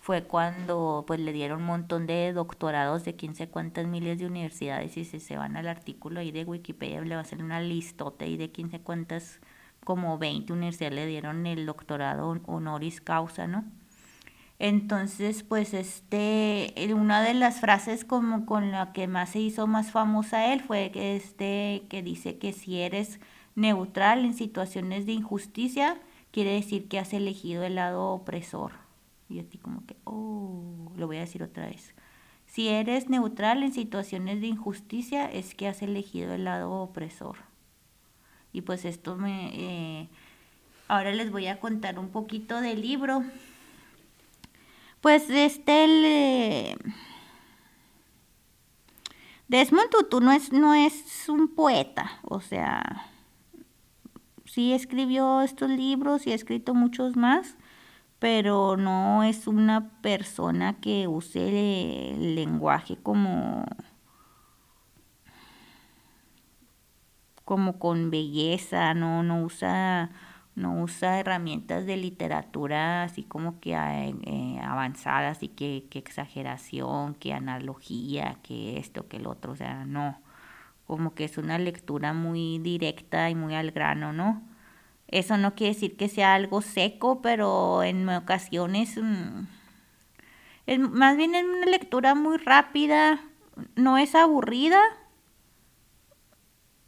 fue 0.00 0.24
cuando 0.24 1.04
pues 1.06 1.20
le 1.20 1.32
dieron 1.32 1.60
un 1.60 1.66
montón 1.66 2.06
de 2.06 2.32
doctorados 2.32 3.04
de 3.04 3.16
quién 3.16 3.34
sé 3.34 3.48
cuántas 3.48 3.86
miles 3.86 4.18
de 4.18 4.26
universidades 4.26 4.96
y 4.96 5.04
si 5.04 5.20
se 5.20 5.36
van 5.36 5.56
al 5.56 5.68
artículo 5.68 6.20
ahí 6.20 6.32
de 6.32 6.44
Wikipedia 6.44 7.02
le 7.02 7.14
va 7.14 7.20
a 7.20 7.24
hacer 7.24 7.42
una 7.42 7.60
listota 7.60 8.26
y 8.26 8.36
de 8.36 8.50
quién 8.50 8.70
sé 8.70 8.80
cuántas 8.80 9.40
como 9.84 10.18
20 10.18 10.52
universidades 10.52 10.94
le 10.94 11.06
dieron 11.06 11.46
el 11.46 11.66
doctorado 11.66 12.30
honoris 12.46 13.00
causa, 13.00 13.46
¿no? 13.46 13.64
Entonces, 14.60 15.42
pues 15.42 15.72
este, 15.72 16.74
una 16.94 17.22
de 17.22 17.32
las 17.32 17.60
frases 17.60 18.04
como 18.04 18.44
con 18.44 18.70
la 18.70 18.92
que 18.92 19.08
más 19.08 19.30
se 19.30 19.38
hizo 19.38 19.66
más 19.66 19.90
famosa 19.90 20.52
él 20.52 20.60
fue 20.60 20.90
que 20.92 21.16
este, 21.16 21.84
que 21.88 22.02
dice 22.02 22.36
que 22.36 22.52
si 22.52 22.78
eres 22.78 23.20
neutral 23.54 24.22
en 24.22 24.34
situaciones 24.34 25.06
de 25.06 25.12
injusticia, 25.12 25.98
quiere 26.30 26.52
decir 26.52 26.88
que 26.88 26.98
has 26.98 27.14
elegido 27.14 27.64
el 27.64 27.76
lado 27.76 28.10
opresor. 28.10 28.72
Y 29.30 29.38
a 29.38 29.44
ti 29.44 29.56
como 29.56 29.86
que, 29.86 29.96
oh, 30.04 30.92
lo 30.94 31.06
voy 31.06 31.16
a 31.16 31.20
decir 31.20 31.42
otra 31.42 31.64
vez. 31.64 31.94
Si 32.44 32.68
eres 32.68 33.08
neutral 33.08 33.62
en 33.62 33.72
situaciones 33.72 34.42
de 34.42 34.48
injusticia, 34.48 35.24
es 35.24 35.54
que 35.54 35.68
has 35.68 35.80
elegido 35.80 36.34
el 36.34 36.44
lado 36.44 36.70
opresor. 36.70 37.36
Y 38.52 38.60
pues 38.60 38.84
esto 38.84 39.16
me... 39.16 39.52
Eh, 39.54 40.08
ahora 40.86 41.12
les 41.12 41.30
voy 41.30 41.46
a 41.46 41.60
contar 41.60 41.98
un 41.98 42.10
poquito 42.10 42.60
del 42.60 42.82
libro. 42.82 43.24
Pues 45.00 45.30
este 45.30 45.84
el 45.84 46.04
eh, 46.04 46.76
Desmond 49.48 49.88
Tutu 49.90 50.20
no 50.20 50.30
es, 50.30 50.52
no 50.52 50.74
es 50.74 51.28
un 51.28 51.54
poeta, 51.54 52.20
o 52.22 52.40
sea, 52.40 53.06
sí 54.44 54.72
escribió 54.72 55.40
estos 55.40 55.70
libros 55.70 56.26
y 56.26 56.32
ha 56.32 56.34
escrito 56.34 56.74
muchos 56.74 57.16
más, 57.16 57.56
pero 58.18 58.76
no 58.76 59.24
es 59.24 59.46
una 59.46 59.90
persona 60.02 60.80
que 60.80 61.08
use 61.08 62.10
el 62.10 62.34
lenguaje 62.34 62.96
como 63.02 63.64
como 67.44 67.80
con 67.80 68.10
belleza, 68.10 68.94
no, 68.94 69.24
no 69.24 69.42
usa 69.42 70.10
no 70.54 70.82
usa 70.82 71.20
herramientas 71.20 71.86
de 71.86 71.96
literatura 71.96 73.04
así 73.04 73.22
como 73.22 73.60
que 73.60 73.74
eh, 73.74 74.14
eh, 74.24 74.60
avanzadas 74.62 75.42
y 75.42 75.48
que, 75.48 75.86
que, 75.90 75.98
exageración, 75.98 77.14
que 77.14 77.32
analogía, 77.32 78.36
que 78.42 78.78
esto, 78.78 79.08
que 79.08 79.18
el 79.18 79.26
otro, 79.26 79.52
o 79.52 79.56
sea, 79.56 79.84
no, 79.84 80.20
como 80.86 81.14
que 81.14 81.24
es 81.24 81.38
una 81.38 81.58
lectura 81.58 82.12
muy 82.12 82.58
directa 82.58 83.30
y 83.30 83.34
muy 83.34 83.54
al 83.54 83.70
grano, 83.70 84.12
¿no? 84.12 84.42
Eso 85.08 85.36
no 85.36 85.54
quiere 85.54 85.74
decir 85.74 85.96
que 85.96 86.08
sea 86.08 86.34
algo 86.34 86.62
seco, 86.62 87.20
pero 87.22 87.82
en 87.82 88.08
ocasiones 88.08 88.96
mm, 88.96 89.46
es, 90.66 90.78
más 90.78 91.16
bien 91.16 91.34
es 91.34 91.44
una 91.44 91.66
lectura 91.66 92.14
muy 92.14 92.38
rápida, 92.38 93.20
no 93.76 93.98
es 93.98 94.14
aburrida, 94.14 94.80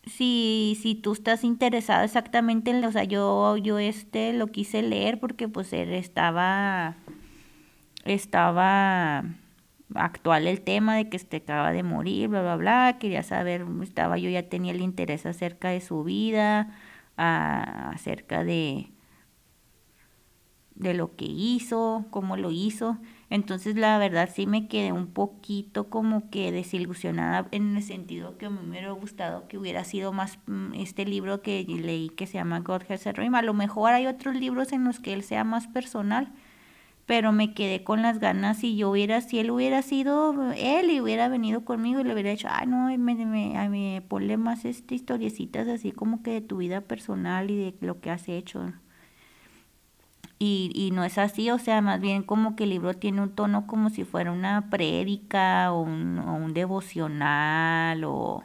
si, 0.05 0.79
si 0.81 0.95
tú 0.95 1.13
estás 1.13 1.45
interesado 1.45 2.05
exactamente 2.05 2.71
en, 2.71 2.85
o 2.85 2.93
sea, 2.93 3.05
yo, 3.05 3.57
yo 3.57 3.79
este 3.79 4.33
lo 4.33 4.49
quise 4.49 4.83
leer 4.83 5.21
porque 5.21 5.49
pues 5.49 5.73
estaba, 5.73 6.97
estaba 8.05 9.25
actual 9.95 10.47
el 10.47 10.61
tema 10.63 10.97
de 10.97 11.09
que 11.09 11.17
este 11.17 11.39
acaba 11.39 11.73
de 11.73 11.83
morir, 11.83 12.29
bla, 12.29 12.43
bla, 12.43 12.57
bla, 12.57 12.97
quería 12.99 13.23
saber, 13.23 13.67
estaba 13.83 14.19
yo 14.19 14.31
ya 14.31 14.49
tenía 14.49 14.73
el 14.73 14.81
interés 14.81 15.27
acerca 15.27 15.71
de 15.71 15.81
su 15.81 16.03
vida, 16.05 16.77
acerca 17.17 18.45
de, 18.45 18.91
de 20.75 20.95
lo 20.95 21.15
que 21.17 21.27
hizo, 21.27 22.07
cómo 22.11 22.37
lo 22.37 22.51
hizo. 22.51 22.99
Entonces 23.33 23.77
la 23.77 23.97
verdad 23.97 24.29
sí 24.31 24.47
me 24.47 24.69
quedé 24.69 24.93
un 24.93 25.07
poquito 25.07 25.89
como 25.89 26.29
que 26.29 26.53
desilusionada 26.53 27.49
en 27.51 27.75
el 27.75 27.83
sentido 27.83 28.37
que 28.37 28.51
me 28.51 28.61
hubiera 28.61 28.91
gustado 28.91 29.49
que 29.49 29.57
hubiera 29.57 29.85
sido 29.85 30.13
más 30.13 30.39
mm, 30.45 30.75
este 30.75 31.07
libro 31.07 31.41
que 31.41 31.65
leí 31.65 32.11
que 32.11 32.27
se 32.27 32.35
llama 32.35 32.61
God 32.61 32.83
Has 32.91 33.07
a. 33.07 33.11
A 33.11 33.43
lo 33.43 33.55
mejor 33.55 33.93
hay 33.95 34.07
otros 34.07 34.37
libros 34.37 34.71
en 34.73 34.85
los 34.85 35.01
que 35.01 35.15
él 35.15 35.23
sea 35.23 35.45
más 35.45 35.67
personal, 35.67 36.31
pero 37.07 37.33
me 37.33 37.55
quedé 37.55 37.83
con 37.85 38.03
las 38.03 38.19
ganas 38.19 38.63
y 38.65 38.77
yo 38.77 38.91
hubiera, 38.91 39.23
si 39.23 39.39
él 39.39 39.51
hubiera 39.51 39.81
sido 39.81 40.53
él 40.53 40.91
y 40.91 41.01
hubiera 41.01 41.31
venido 41.31 41.65
conmigo 41.65 42.01
y 42.01 42.05
le 42.05 42.13
hubiera 42.13 42.33
dicho, 42.33 42.49
ay 42.51 42.67
no, 42.67 42.89
me, 42.89 42.99
me, 42.99 43.69
me 43.71 44.03
ponle 44.07 44.37
más 44.37 44.67
este, 44.67 44.95
historiecitas 44.95 45.69
así 45.69 45.91
como 45.91 46.23
que 46.23 46.33
de 46.33 46.41
tu 46.43 46.59
vida 46.59 46.83
personal 46.83 47.51
y 47.51 47.57
de 47.57 47.75
lo 47.81 47.99
que 47.99 48.11
has 48.11 48.29
hecho. 48.29 48.75
Y, 50.45 50.73
y, 50.75 50.91
no 50.91 51.05
es 51.05 51.19
así, 51.19 51.53
o 51.53 51.59
sea, 51.61 51.81
más 51.83 52.01
bien 52.01 52.25
como 52.25 52.57
que 52.57 52.65
el 52.65 52.71
libro 52.71 52.95
tiene 52.95 53.23
un 53.23 53.33
tono 53.33 53.69
como 53.69 53.91
si 53.91 54.03
fuera 54.03 54.33
una 54.33 54.71
prédica 54.71 55.73
o 55.73 55.83
un, 55.83 56.19
o 56.19 56.35
un 56.35 56.53
devocional 56.53 58.03
o... 58.03 58.43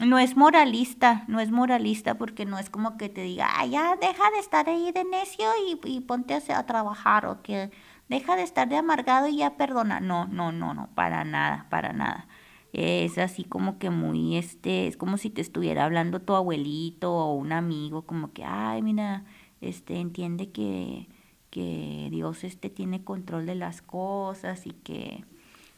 No 0.00 0.18
es 0.18 0.34
moralista, 0.34 1.24
no 1.28 1.40
es 1.40 1.50
moralista 1.50 2.16
porque 2.16 2.46
no 2.46 2.58
es 2.58 2.70
como 2.70 2.96
que 2.96 3.10
te 3.10 3.20
diga, 3.20 3.48
ah, 3.58 3.66
ya 3.66 3.96
deja 3.96 4.30
de 4.30 4.38
estar 4.38 4.66
ahí 4.66 4.92
de 4.92 5.04
necio 5.04 5.46
y, 5.84 6.00
ponte 6.00 6.32
a 6.34 6.66
trabajar 6.66 7.26
o 7.26 7.42
que 7.42 7.70
deja 8.08 8.34
de 8.34 8.44
estar 8.44 8.70
de 8.70 8.78
amargado 8.78 9.28
y 9.28 9.36
ya 9.36 9.58
perdona. 9.58 10.00
No, 10.00 10.26
no, 10.26 10.52
no, 10.52 10.72
no, 10.72 10.88
para 10.94 11.24
nada, 11.24 11.66
para 11.68 11.92
nada 11.92 12.26
es 12.72 13.16
así 13.16 13.44
como 13.44 13.78
que 13.78 13.88
muy 13.90 14.36
este, 14.36 14.86
es 14.86 14.96
como 14.98 15.16
si 15.16 15.30
te 15.30 15.40
estuviera 15.40 15.84
hablando 15.86 16.20
tu 16.20 16.34
abuelito 16.34 17.12
o 17.12 17.34
un 17.34 17.52
amigo, 17.52 18.02
como 18.02 18.32
que, 18.32 18.44
ay, 18.44 18.82
mira, 18.82 19.24
este, 19.60 19.96
entiende 19.96 20.50
que, 20.50 21.08
que 21.50 22.08
Dios 22.10 22.44
este, 22.44 22.70
tiene 22.70 23.02
control 23.02 23.46
de 23.46 23.54
las 23.54 23.82
cosas 23.82 24.66
y 24.66 24.70
que... 24.70 25.24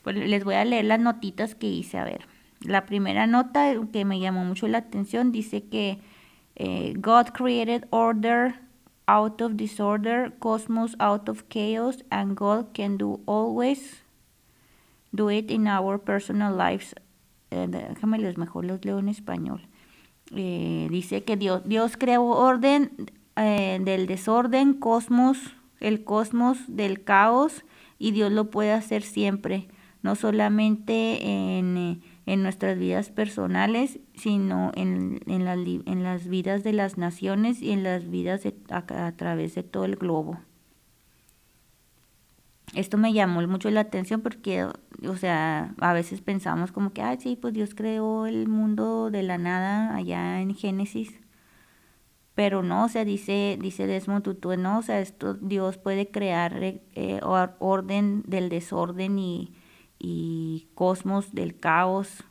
Pues 0.02 0.16
les 0.16 0.44
voy 0.44 0.54
a 0.54 0.64
leer 0.64 0.84
las 0.84 1.00
notitas 1.00 1.54
que 1.54 1.68
hice, 1.68 1.98
a 1.98 2.04
ver. 2.04 2.26
La 2.60 2.86
primera 2.86 3.26
nota 3.26 3.72
que 3.92 4.04
me 4.04 4.20
llamó 4.20 4.44
mucho 4.44 4.66
la 4.68 4.78
atención 4.78 5.32
dice 5.32 5.64
que 5.64 5.98
eh, 6.56 6.94
God 6.96 7.28
created 7.32 7.86
order 7.90 8.54
out 9.06 9.40
of 9.40 9.56
disorder, 9.56 10.32
cosmos 10.38 10.96
out 10.98 11.28
of 11.28 11.44
chaos, 11.48 12.04
and 12.10 12.36
God 12.36 12.72
can 12.74 12.98
do 12.98 13.20
always 13.26 14.02
do 15.12 15.30
it 15.30 15.50
in 15.50 15.66
our 15.66 15.98
personal 15.98 16.54
lives. 16.54 16.94
Eh, 17.50 17.66
déjame 17.68 18.18
les 18.18 18.36
mejor 18.36 18.64
los 18.64 18.84
leo 18.84 18.98
en 18.98 19.08
español. 19.08 19.66
Eh, 20.34 20.88
dice 20.90 21.24
que 21.24 21.36
Dios, 21.36 21.62
Dios 21.64 21.96
creó 21.96 22.24
orden 22.24 23.10
eh, 23.38 23.78
del 23.80 24.06
desorden, 24.06 24.74
cosmos, 24.74 25.38
el 25.80 26.04
cosmos 26.04 26.58
del 26.68 27.04
caos, 27.04 27.64
y 27.98 28.12
Dios 28.12 28.32
lo 28.32 28.50
puede 28.50 28.72
hacer 28.72 29.02
siempre, 29.02 29.68
no 30.02 30.14
solamente 30.14 31.58
en, 31.58 31.76
eh, 31.76 32.00
en 32.26 32.42
nuestras 32.42 32.78
vidas 32.78 33.10
personales, 33.10 33.98
sino 34.14 34.72
en, 34.74 35.20
en, 35.26 35.44
la, 35.44 35.54
en, 35.54 36.02
las 36.02 36.28
vidas 36.28 36.62
de 36.64 36.72
las 36.72 36.98
naciones 36.98 37.62
y 37.62 37.72
en 37.72 37.82
las 37.82 38.08
vidas 38.08 38.42
a, 38.70 39.06
a 39.06 39.12
través 39.12 39.54
de 39.54 39.62
todo 39.62 39.84
el 39.84 39.96
globo. 39.96 40.38
Esto 42.74 42.98
me 42.98 43.12
llamó 43.12 43.40
mucho 43.46 43.70
la 43.70 43.80
atención 43.80 44.20
porque, 44.20 44.64
o 44.64 45.16
sea, 45.16 45.74
a 45.80 45.92
veces 45.92 46.20
pensamos 46.20 46.70
como 46.70 46.92
que, 46.92 47.02
ah, 47.02 47.16
sí, 47.18 47.36
pues 47.40 47.54
Dios 47.54 47.74
creó 47.74 48.26
el 48.26 48.46
mundo 48.46 49.10
de 49.10 49.22
la 49.22 49.38
nada 49.38 49.96
allá 49.96 50.40
en 50.40 50.54
Génesis 50.54 51.18
pero 52.38 52.62
no, 52.62 52.84
o 52.84 52.88
sea, 52.88 53.04
dice, 53.04 53.58
dice 53.60 53.88
Desmond 53.88 54.22
Tutu, 54.22 54.56
no, 54.56 54.78
o 54.78 54.82
sea, 54.82 55.00
esto 55.00 55.34
Dios 55.34 55.76
puede 55.76 56.08
crear 56.08 56.62
eh, 56.62 57.20
orden 57.20 58.22
del 58.28 58.48
desorden 58.48 59.18
y, 59.18 59.52
y 59.98 60.68
cosmos 60.76 61.34
del 61.34 61.58
caos 61.58 62.22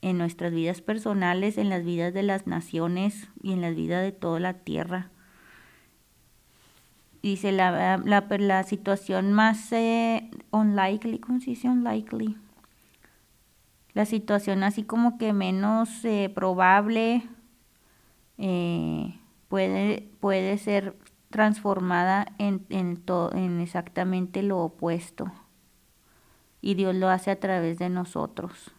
en 0.00 0.16
nuestras 0.16 0.52
vidas 0.52 0.80
personales, 0.80 1.58
en 1.58 1.70
las 1.70 1.84
vidas 1.84 2.14
de 2.14 2.22
las 2.22 2.46
naciones 2.46 3.26
y 3.42 3.50
en 3.52 3.62
las 3.62 3.74
vidas 3.74 4.04
de 4.04 4.12
toda 4.12 4.38
la 4.38 4.60
tierra. 4.60 5.10
Dice 7.20 7.50
la, 7.50 8.00
la, 8.04 8.26
la 8.38 8.62
situación 8.62 9.32
más 9.32 9.72
eh, 9.72 10.30
unlikely, 10.52 11.18
¿cómo 11.18 11.40
se 11.40 11.50
dice 11.50 11.68
unlikely? 11.68 12.36
la 13.92 14.04
situación 14.04 14.62
así 14.62 14.82
como 14.82 15.16
que 15.16 15.32
menos 15.32 16.04
eh, 16.04 16.30
probable 16.32 17.22
eh, 18.38 19.18
puede, 19.48 20.08
puede 20.20 20.58
ser 20.58 20.96
transformada 21.30 22.26
en, 22.38 22.66
en, 22.70 23.02
en 23.32 23.60
exactamente 23.60 24.42
lo 24.42 24.58
opuesto. 24.60 25.32
Y 26.60 26.74
Dios 26.74 26.94
lo 26.94 27.08
hace 27.08 27.30
a 27.30 27.40
través 27.40 27.78
de 27.78 27.88
nosotros. 27.88 28.72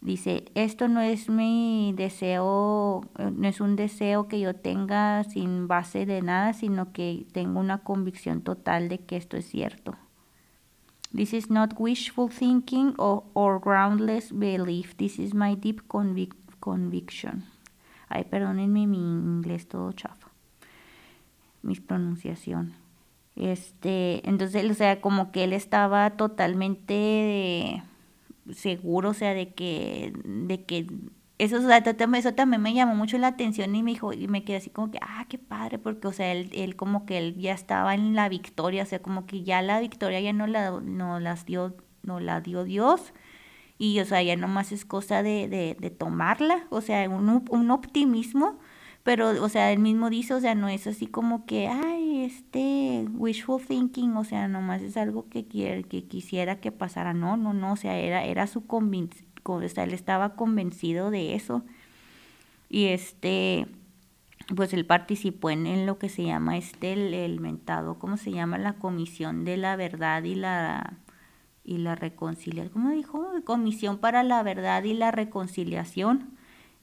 Dice, 0.00 0.44
esto 0.54 0.86
no 0.86 1.00
es 1.00 1.30
mi 1.30 1.94
deseo, 1.96 3.08
eh, 3.16 3.30
no 3.34 3.48
es 3.48 3.62
un 3.62 3.74
deseo 3.74 4.28
que 4.28 4.38
yo 4.38 4.54
tenga 4.54 5.24
sin 5.24 5.66
base 5.66 6.04
de 6.04 6.20
nada, 6.20 6.52
sino 6.52 6.92
que 6.92 7.26
tengo 7.32 7.58
una 7.58 7.78
convicción 7.78 8.42
total 8.42 8.90
de 8.90 8.98
que 8.98 9.16
esto 9.16 9.38
es 9.38 9.46
cierto. 9.46 9.94
This 11.14 11.32
is 11.32 11.48
not 11.48 11.74
wishful 11.78 12.28
thinking 12.28 12.92
or, 12.98 13.24
or 13.32 13.60
groundless 13.60 14.30
belief. 14.30 14.94
This 14.96 15.18
is 15.18 15.32
my 15.32 15.54
deep 15.54 15.80
conviction. 16.60 17.44
Ay, 18.08 18.24
perdónenme 18.24 18.86
mi 18.86 18.98
inglés 18.98 19.68
todo 19.68 19.92
chafa. 19.92 20.28
Mi 21.62 21.74
pronunciación. 21.76 22.74
Este, 23.36 24.28
entonces, 24.28 24.70
o 24.70 24.74
sea, 24.74 25.00
como 25.00 25.32
que 25.32 25.44
él 25.44 25.52
estaba 25.52 26.10
totalmente 26.10 27.82
seguro, 28.52 29.10
o 29.10 29.14
sea, 29.14 29.34
de 29.34 29.54
que, 29.54 30.12
de 30.24 30.64
que 30.64 30.86
eso, 31.38 31.56
eso 31.58 32.34
también 32.34 32.62
me 32.62 32.74
llamó 32.74 32.94
mucho 32.94 33.18
la 33.18 33.28
atención 33.28 33.74
y 33.74 33.82
me 33.82 33.90
dijo, 33.92 34.12
y 34.12 34.28
me 34.28 34.44
quedé 34.44 34.58
así 34.58 34.70
como 34.70 34.90
que, 34.90 34.98
ah, 35.02 35.26
qué 35.28 35.38
padre, 35.38 35.78
porque, 35.78 36.06
o 36.06 36.12
sea, 36.12 36.30
él, 36.32 36.50
él 36.52 36.76
como 36.76 37.06
que 37.06 37.18
él 37.18 37.36
ya 37.36 37.52
estaba 37.54 37.94
en 37.94 38.14
la 38.14 38.28
victoria, 38.28 38.84
o 38.84 38.86
sea, 38.86 39.00
como 39.02 39.26
que 39.26 39.42
ya 39.42 39.60
la 39.62 39.80
victoria 39.80 40.20
ya 40.20 40.32
no 40.32 40.46
la, 40.46 40.70
no 40.80 41.18
las 41.18 41.44
dio, 41.44 41.74
no 42.02 42.20
la 42.20 42.40
dio 42.40 42.64
Dios, 42.64 43.12
y, 43.78 44.00
o 44.00 44.04
sea, 44.04 44.22
ya 44.22 44.36
nomás 44.36 44.72
es 44.72 44.84
cosa 44.84 45.22
de, 45.22 45.48
de, 45.48 45.76
de 45.78 45.90
tomarla, 45.90 46.66
o 46.70 46.80
sea, 46.80 47.08
un, 47.08 47.44
un 47.48 47.70
optimismo 47.70 48.58
pero, 49.04 49.44
o 49.44 49.48
sea, 49.50 49.70
él 49.70 49.80
mismo 49.80 50.08
dice, 50.08 50.32
o 50.32 50.40
sea, 50.40 50.54
no 50.54 50.68
es 50.68 50.86
así 50.86 51.06
como 51.06 51.44
que, 51.44 51.68
ay, 51.68 52.24
este, 52.24 53.06
wishful 53.12 53.62
thinking, 53.62 54.16
o 54.16 54.24
sea, 54.24 54.48
nomás 54.48 54.80
es 54.80 54.96
algo 54.96 55.28
que, 55.28 55.46
quiere, 55.46 55.84
que 55.84 56.04
quisiera 56.04 56.58
que 56.58 56.72
pasara. 56.72 57.12
No, 57.12 57.36
no, 57.36 57.52
no, 57.52 57.72
o 57.74 57.76
sea, 57.76 57.98
era, 57.98 58.24
era 58.24 58.46
su 58.46 58.66
convicción, 58.66 59.28
o 59.44 59.68
sea, 59.68 59.84
él 59.84 59.92
estaba 59.92 60.36
convencido 60.36 61.10
de 61.10 61.34
eso. 61.34 61.64
Y 62.70 62.86
este, 62.86 63.66
pues 64.56 64.72
él 64.72 64.86
participó 64.86 65.50
en, 65.50 65.84
lo 65.84 65.98
que 65.98 66.08
se 66.08 66.24
llama 66.24 66.56
este, 66.56 66.94
el, 66.94 67.12
el, 67.12 67.40
mentado, 67.40 67.98
¿cómo 67.98 68.16
se 68.16 68.32
llama? 68.32 68.56
La 68.56 68.74
Comisión 68.74 69.44
de 69.44 69.58
la 69.58 69.76
Verdad 69.76 70.24
y 70.24 70.34
la, 70.34 70.94
y 71.64 71.78
la 71.78 71.94
Reconciliación. 71.94 72.72
¿Cómo 72.72 72.90
dijo? 72.90 73.26
Comisión 73.44 73.98
para 73.98 74.22
la 74.22 74.42
Verdad 74.42 74.84
y 74.84 74.94
la 74.94 75.10
Reconciliación 75.10 76.34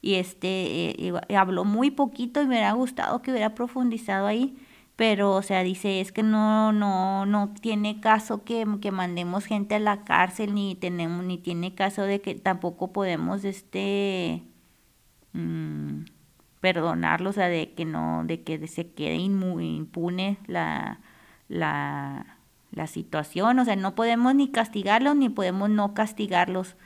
y 0.02 0.16
este 0.16 1.06
eh, 1.06 1.12
habló 1.36 1.64
muy 1.64 1.92
poquito 1.92 2.42
y 2.42 2.46
me 2.46 2.56
hubiera 2.56 2.72
gustado 2.72 3.22
que 3.22 3.30
hubiera 3.30 3.54
profundizado 3.54 4.26
ahí 4.26 4.58
pero 4.96 5.32
o 5.32 5.42
sea 5.42 5.62
dice 5.62 6.00
es 6.00 6.12
que 6.12 6.24
no 6.24 6.72
no 6.72 7.24
no 7.24 7.54
tiene 7.60 8.00
caso 8.00 8.44
que, 8.44 8.66
que 8.80 8.90
mandemos 8.90 9.44
gente 9.46 9.76
a 9.76 9.78
la 9.78 10.04
cárcel 10.04 10.54
ni 10.54 10.74
tenemos 10.74 11.24
ni 11.24 11.38
tiene 11.38 11.74
caso 11.74 12.02
de 12.02 12.20
que 12.20 12.34
tampoco 12.34 12.92
podemos 12.92 13.44
este 13.44 14.42
mmm, 15.32 16.04
perdonarlo 16.60 17.30
o 17.30 17.32
sea 17.32 17.48
de 17.48 17.72
que 17.74 17.84
no 17.84 18.24
de 18.24 18.42
que 18.42 18.66
se 18.66 18.90
quede 18.92 19.14
impune 19.16 20.38
la 20.46 21.00
la 21.48 22.38
la 22.72 22.86
situación 22.86 23.58
o 23.58 23.64
sea 23.64 23.76
no 23.76 23.94
podemos 23.94 24.34
ni 24.34 24.50
castigarlos 24.50 25.14
ni 25.16 25.28
podemos 25.28 25.70
no 25.70 25.94
castigarlos 25.94 26.76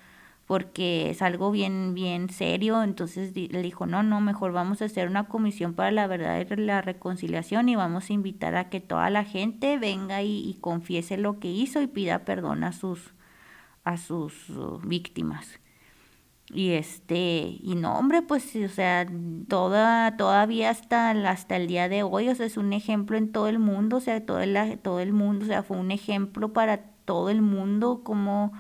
porque 0.46 1.10
es 1.10 1.22
algo 1.22 1.50
bien, 1.50 1.94
bien 1.94 2.30
serio. 2.30 2.82
Entonces 2.82 3.34
le 3.34 3.62
dijo, 3.62 3.86
no, 3.86 4.02
no, 4.02 4.20
mejor 4.20 4.52
vamos 4.52 4.80
a 4.80 4.86
hacer 4.86 5.08
una 5.08 5.24
comisión 5.24 5.74
para 5.74 5.90
la 5.90 6.06
verdad 6.06 6.40
y 6.40 6.56
la 6.56 6.80
reconciliación 6.80 7.68
y 7.68 7.76
vamos 7.76 8.08
a 8.08 8.12
invitar 8.12 8.54
a 8.54 8.70
que 8.70 8.80
toda 8.80 9.10
la 9.10 9.24
gente 9.24 9.78
venga 9.78 10.22
y, 10.22 10.56
confiese 10.60 11.16
lo 11.16 11.38
que 11.40 11.48
hizo 11.48 11.82
y 11.82 11.86
pida 11.86 12.24
perdón 12.24 12.64
a 12.64 12.72
sus, 12.72 13.12
a 13.84 13.96
sus 13.96 14.48
uh, 14.50 14.80
víctimas. 14.84 15.60
Y 16.52 16.72
este, 16.72 17.58
y 17.60 17.74
no, 17.74 17.98
hombre, 17.98 18.22
pues, 18.22 18.54
o 18.56 18.68
sea, 18.68 19.06
toda, 19.48 20.16
todavía 20.16 20.70
hasta, 20.70 21.10
hasta 21.10 21.56
el 21.56 21.66
día 21.66 21.88
de 21.88 22.04
hoy, 22.04 22.28
o 22.28 22.34
sea, 22.36 22.46
es 22.46 22.56
un 22.56 22.72
ejemplo 22.72 23.16
en 23.16 23.32
todo 23.32 23.48
el 23.48 23.58
mundo, 23.58 23.96
o 23.96 24.00
sea, 24.00 24.24
todo 24.24 24.40
el, 24.40 24.78
todo 24.80 25.00
el 25.00 25.12
mundo, 25.12 25.44
o 25.44 25.48
sea, 25.48 25.62
fue 25.64 25.76
un 25.76 25.90
ejemplo 25.90 26.52
para 26.52 26.84
todo 27.04 27.30
el 27.30 27.42
mundo, 27.42 28.02
como 28.04 28.52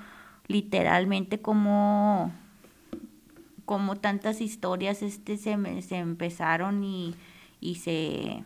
literalmente 0.48 1.40
como, 1.40 2.32
como 3.64 3.96
tantas 3.96 4.40
historias 4.40 5.02
este 5.02 5.36
se, 5.36 5.82
se 5.82 5.96
empezaron 5.96 6.82
y, 6.84 7.14
y 7.60 7.76
se 7.76 8.44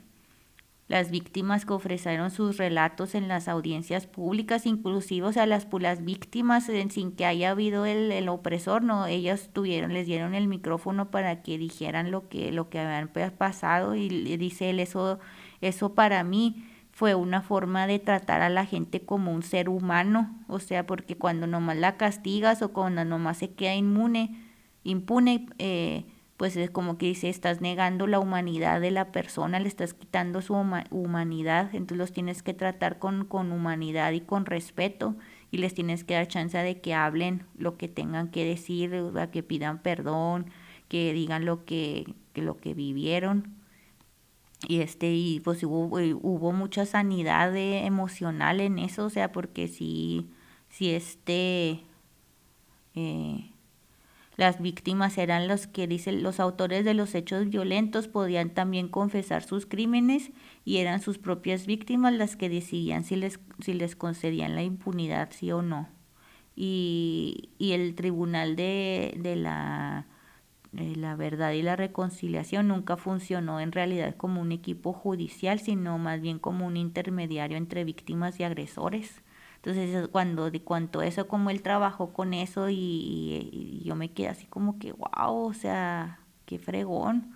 las 0.91 1.13
víctimas 1.13 1.65
que 1.65 1.73
ofrecieron 1.73 2.33
sus 2.33 2.57
relatos 2.57 3.15
en 3.15 3.29
las 3.29 3.47
audiencias 3.47 4.09
públicas, 4.09 4.67
inclusive, 4.67 5.25
o 5.25 5.33
sea, 5.33 5.47
las, 5.47 5.69
las 5.79 6.05
víctimas 6.05 6.69
sin 6.89 7.13
que 7.13 7.25
haya 7.27 7.53
habido 7.53 7.87
el, 7.87 8.11
el, 8.11 8.29
opresor, 8.29 8.83
no, 8.83 9.07
ellas 9.07 9.51
tuvieron, 9.53 9.95
les 9.95 10.07
dieron 10.07 10.35
el 10.35 10.49
micrófono 10.49 11.13
para 11.13 11.43
que 11.45 11.59
dijeran 11.59 12.11
lo 12.11 12.29
que, 12.29 12.51
lo 12.51 12.71
que 12.71 12.81
habían 12.81 13.09
pasado 13.39 13.95
y 13.95 14.09
dice 14.37 14.71
él, 14.71 14.81
eso, 14.81 15.21
eso 15.61 15.95
para 15.95 16.25
mí 16.25 16.67
fue 16.91 17.15
una 17.15 17.41
forma 17.41 17.87
de 17.87 18.01
tratar 18.01 18.43
a 18.43 18.49
la 18.49 18.67
gente 18.67 19.01
como 19.01 19.33
un 19.33 19.45
ser 19.45 19.69
humano, 19.69 20.43
o 20.49 20.59
sea, 20.59 20.87
porque 20.87 21.17
cuando 21.17 21.47
nomás 21.47 21.77
la 21.77 21.99
castigas 21.99 22.63
o 22.63 22.73
cuando 22.73 23.05
nomás 23.05 23.39
se 23.39 23.53
queda 23.53 23.77
inmune, 23.77 24.37
impune, 24.83 25.47
eh, 25.59 26.05
pues 26.41 26.57
es 26.57 26.71
como 26.71 26.97
que 26.97 27.05
dice, 27.05 27.29
estás 27.29 27.61
negando 27.61 28.07
la 28.07 28.19
humanidad 28.19 28.81
de 28.81 28.91
la 28.91 29.13
persona, 29.13 29.61
le 29.61 29.69
estás 29.69 29.93
quitando 29.93 30.41
su 30.41 30.55
humanidad, 30.55 31.69
entonces 31.75 31.99
los 31.99 32.13
tienes 32.13 32.43
que 32.43 32.55
tratar 32.55 32.99
con, 32.99 33.27
con 33.27 33.53
humanidad 33.53 34.13
y 34.13 34.23
con 34.23 34.47
respeto 34.47 35.17
y 35.51 35.59
les 35.59 35.75
tienes 35.75 36.03
que 36.03 36.15
dar 36.15 36.29
chance 36.29 36.57
de 36.57 36.81
que 36.81 36.95
hablen 36.95 37.45
lo 37.59 37.77
que 37.77 37.89
tengan 37.89 38.31
que 38.31 38.47
decir, 38.47 38.91
que 39.31 39.43
pidan 39.43 39.83
perdón, 39.83 40.47
que 40.89 41.13
digan 41.13 41.45
lo 41.45 41.67
que, 41.67 42.15
que 42.33 42.41
lo 42.41 42.57
que 42.57 42.73
vivieron 42.73 43.53
y 44.67 44.81
este 44.81 45.13
y 45.13 45.41
pues 45.41 45.63
hubo, 45.63 45.99
eh, 45.99 46.15
hubo 46.15 46.53
mucha 46.53 46.87
sanidad 46.87 47.55
emocional 47.55 48.61
en 48.61 48.79
eso 48.79 49.05
o 49.05 49.11
sea 49.11 49.31
porque 49.31 49.69
si 49.69 50.31
si 50.71 50.89
este 50.89 51.83
eh, 52.95 53.50
las 54.41 54.63
víctimas 54.63 55.19
eran 55.19 55.49
los 55.49 55.67
que 55.67 55.87
dicen 55.87 56.23
los 56.23 56.41
autores 56.41 56.83
de 56.87 56.95
los 56.95 57.15
hechos 57.15 57.51
violentos 57.51 58.09
podían 58.09 58.49
también 58.49 58.89
confesar 58.89 59.43
sus 59.43 59.67
crímenes 59.67 60.31
y 60.65 60.79
eran 60.79 61.03
sus 61.03 61.19
propias 61.19 61.67
víctimas 61.67 62.15
las 62.15 62.37
que 62.37 62.49
decidían 62.49 63.05
si 63.05 63.17
les 63.17 63.39
si 63.61 63.75
les 63.75 63.97
concedían 63.97 64.55
la 64.55 64.63
impunidad 64.63 65.29
sí 65.31 65.53
o 65.53 65.61
no 65.61 65.91
y, 66.57 67.51
y 67.59 67.73
el 67.73 67.95
tribunal 67.95 68.57
de, 68.57 69.15
de 69.19 69.37
la 69.37 70.07
la 70.73 71.17
verdad 71.17 71.53
y 71.53 71.61
la 71.61 71.77
reconciliación 71.77 72.69
nunca 72.69 72.97
funcionó 72.97 73.61
en 73.61 73.73
realidad 73.73 74.15
como 74.17 74.41
un 74.41 74.53
equipo 74.53 74.93
judicial, 74.93 75.59
sino 75.59 75.99
más 75.99 76.21
bien 76.21 76.39
como 76.39 76.65
un 76.65 76.77
intermediario 76.77 77.57
entre 77.57 77.83
víctimas 77.83 78.39
y 78.39 78.45
agresores. 78.45 79.21
Entonces, 79.63 80.09
cuando 80.09 80.51
de 80.51 80.63
cuanto 80.63 81.03
eso, 81.03 81.29
como 81.29 81.51
él 81.51 81.63
trabajó 81.63 82.13
con 82.15 82.33
eso 82.33 82.69
y, 82.71 83.83
yo 83.85 83.95
me 83.95 84.13
quedé 84.13 84.29
así 84.29 84.47
como 84.47 84.79
que, 84.79 84.93
wow, 84.93 85.49
o 85.49 85.53
sea, 85.53 86.21
qué 86.47 86.59
fregón. 86.59 87.35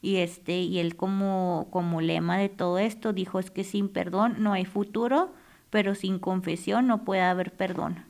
Y 0.00 0.16
este, 0.16 0.60
y 0.60 0.78
él 0.78 0.96
como, 0.96 1.68
como 1.70 2.00
lema 2.00 2.38
de 2.38 2.48
todo 2.48 2.78
esto 2.78 3.12
dijo 3.12 3.38
es 3.38 3.50
que 3.50 3.64
sin 3.64 3.88
perdón 3.88 4.36
no 4.38 4.52
hay 4.54 4.64
futuro, 4.64 5.34
pero 5.70 5.94
sin 5.94 6.18
confesión 6.18 6.86
no 6.86 7.04
puede 7.04 7.22
haber 7.22 7.52
perdón. 7.56 8.07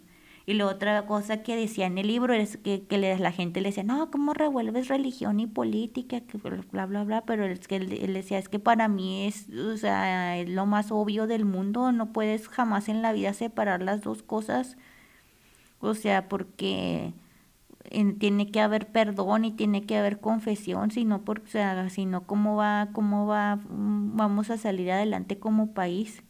Y 0.49 0.55
la 0.55 0.65
otra 0.67 1.05
cosa 1.05 1.43
que 1.43 1.57
decía 1.57 1.85
en 1.85 1.99
el 1.99 2.07
libro 2.07 2.33
es 2.33 2.57
que, 2.57 2.87
que 2.87 2.97
la 2.97 3.33
gente 3.33 3.61
le 3.61 3.69
decía, 3.69 3.83
no, 3.83 4.11
¿cómo 4.11 4.33
revuelves 4.33 4.89
religión 4.89 5.41
y 5.41 5.47
política? 5.47 6.23
Que 6.23 6.39
bla, 6.39 6.87
bla, 6.87 7.05
bla. 7.05 7.21
Pero 7.27 7.45
es 7.45 7.69
que 7.69 7.77
él, 7.77 8.15
decía, 8.15 8.39
es 8.39 8.49
que 8.49 8.59
para 8.59 8.89
mí 8.89 9.27
es, 9.27 9.51
o 9.51 9.77
sea, 9.77 10.39
es 10.39 10.49
lo 10.49 10.65
más 10.65 10.91
obvio 10.91 11.27
del 11.27 11.45
mundo. 11.45 11.93
No 11.93 12.15
puedes 12.15 12.49
jamás 12.49 12.89
en 12.89 13.03
la 13.03 13.13
vida 13.13 13.35
separar 13.35 13.83
las 13.83 14.01
dos 14.01 14.23
cosas. 14.23 14.79
O 15.81 15.93
sea, 15.95 16.29
porque 16.29 17.13
tiene 18.19 18.51
que 18.51 18.61
haber 18.61 18.87
perdón 18.91 19.45
y 19.45 19.53
tiene 19.53 19.85
que 19.85 19.99
haber 19.99 20.19
confesión, 20.19 20.91
sino 20.91 21.25
porque, 21.27 21.49
o 21.49 21.51
sea, 21.51 21.91
sino 21.91 22.27
cómo 22.27 22.57
va, 22.57 22.89
cómo 22.95 23.27
va, 23.27 23.57
mm, 23.57 24.17
vamos 24.17 24.49
a 24.51 24.57
salir 24.57 24.91
adelante 24.93 25.39
como 25.39 25.75
país. 25.75 26.23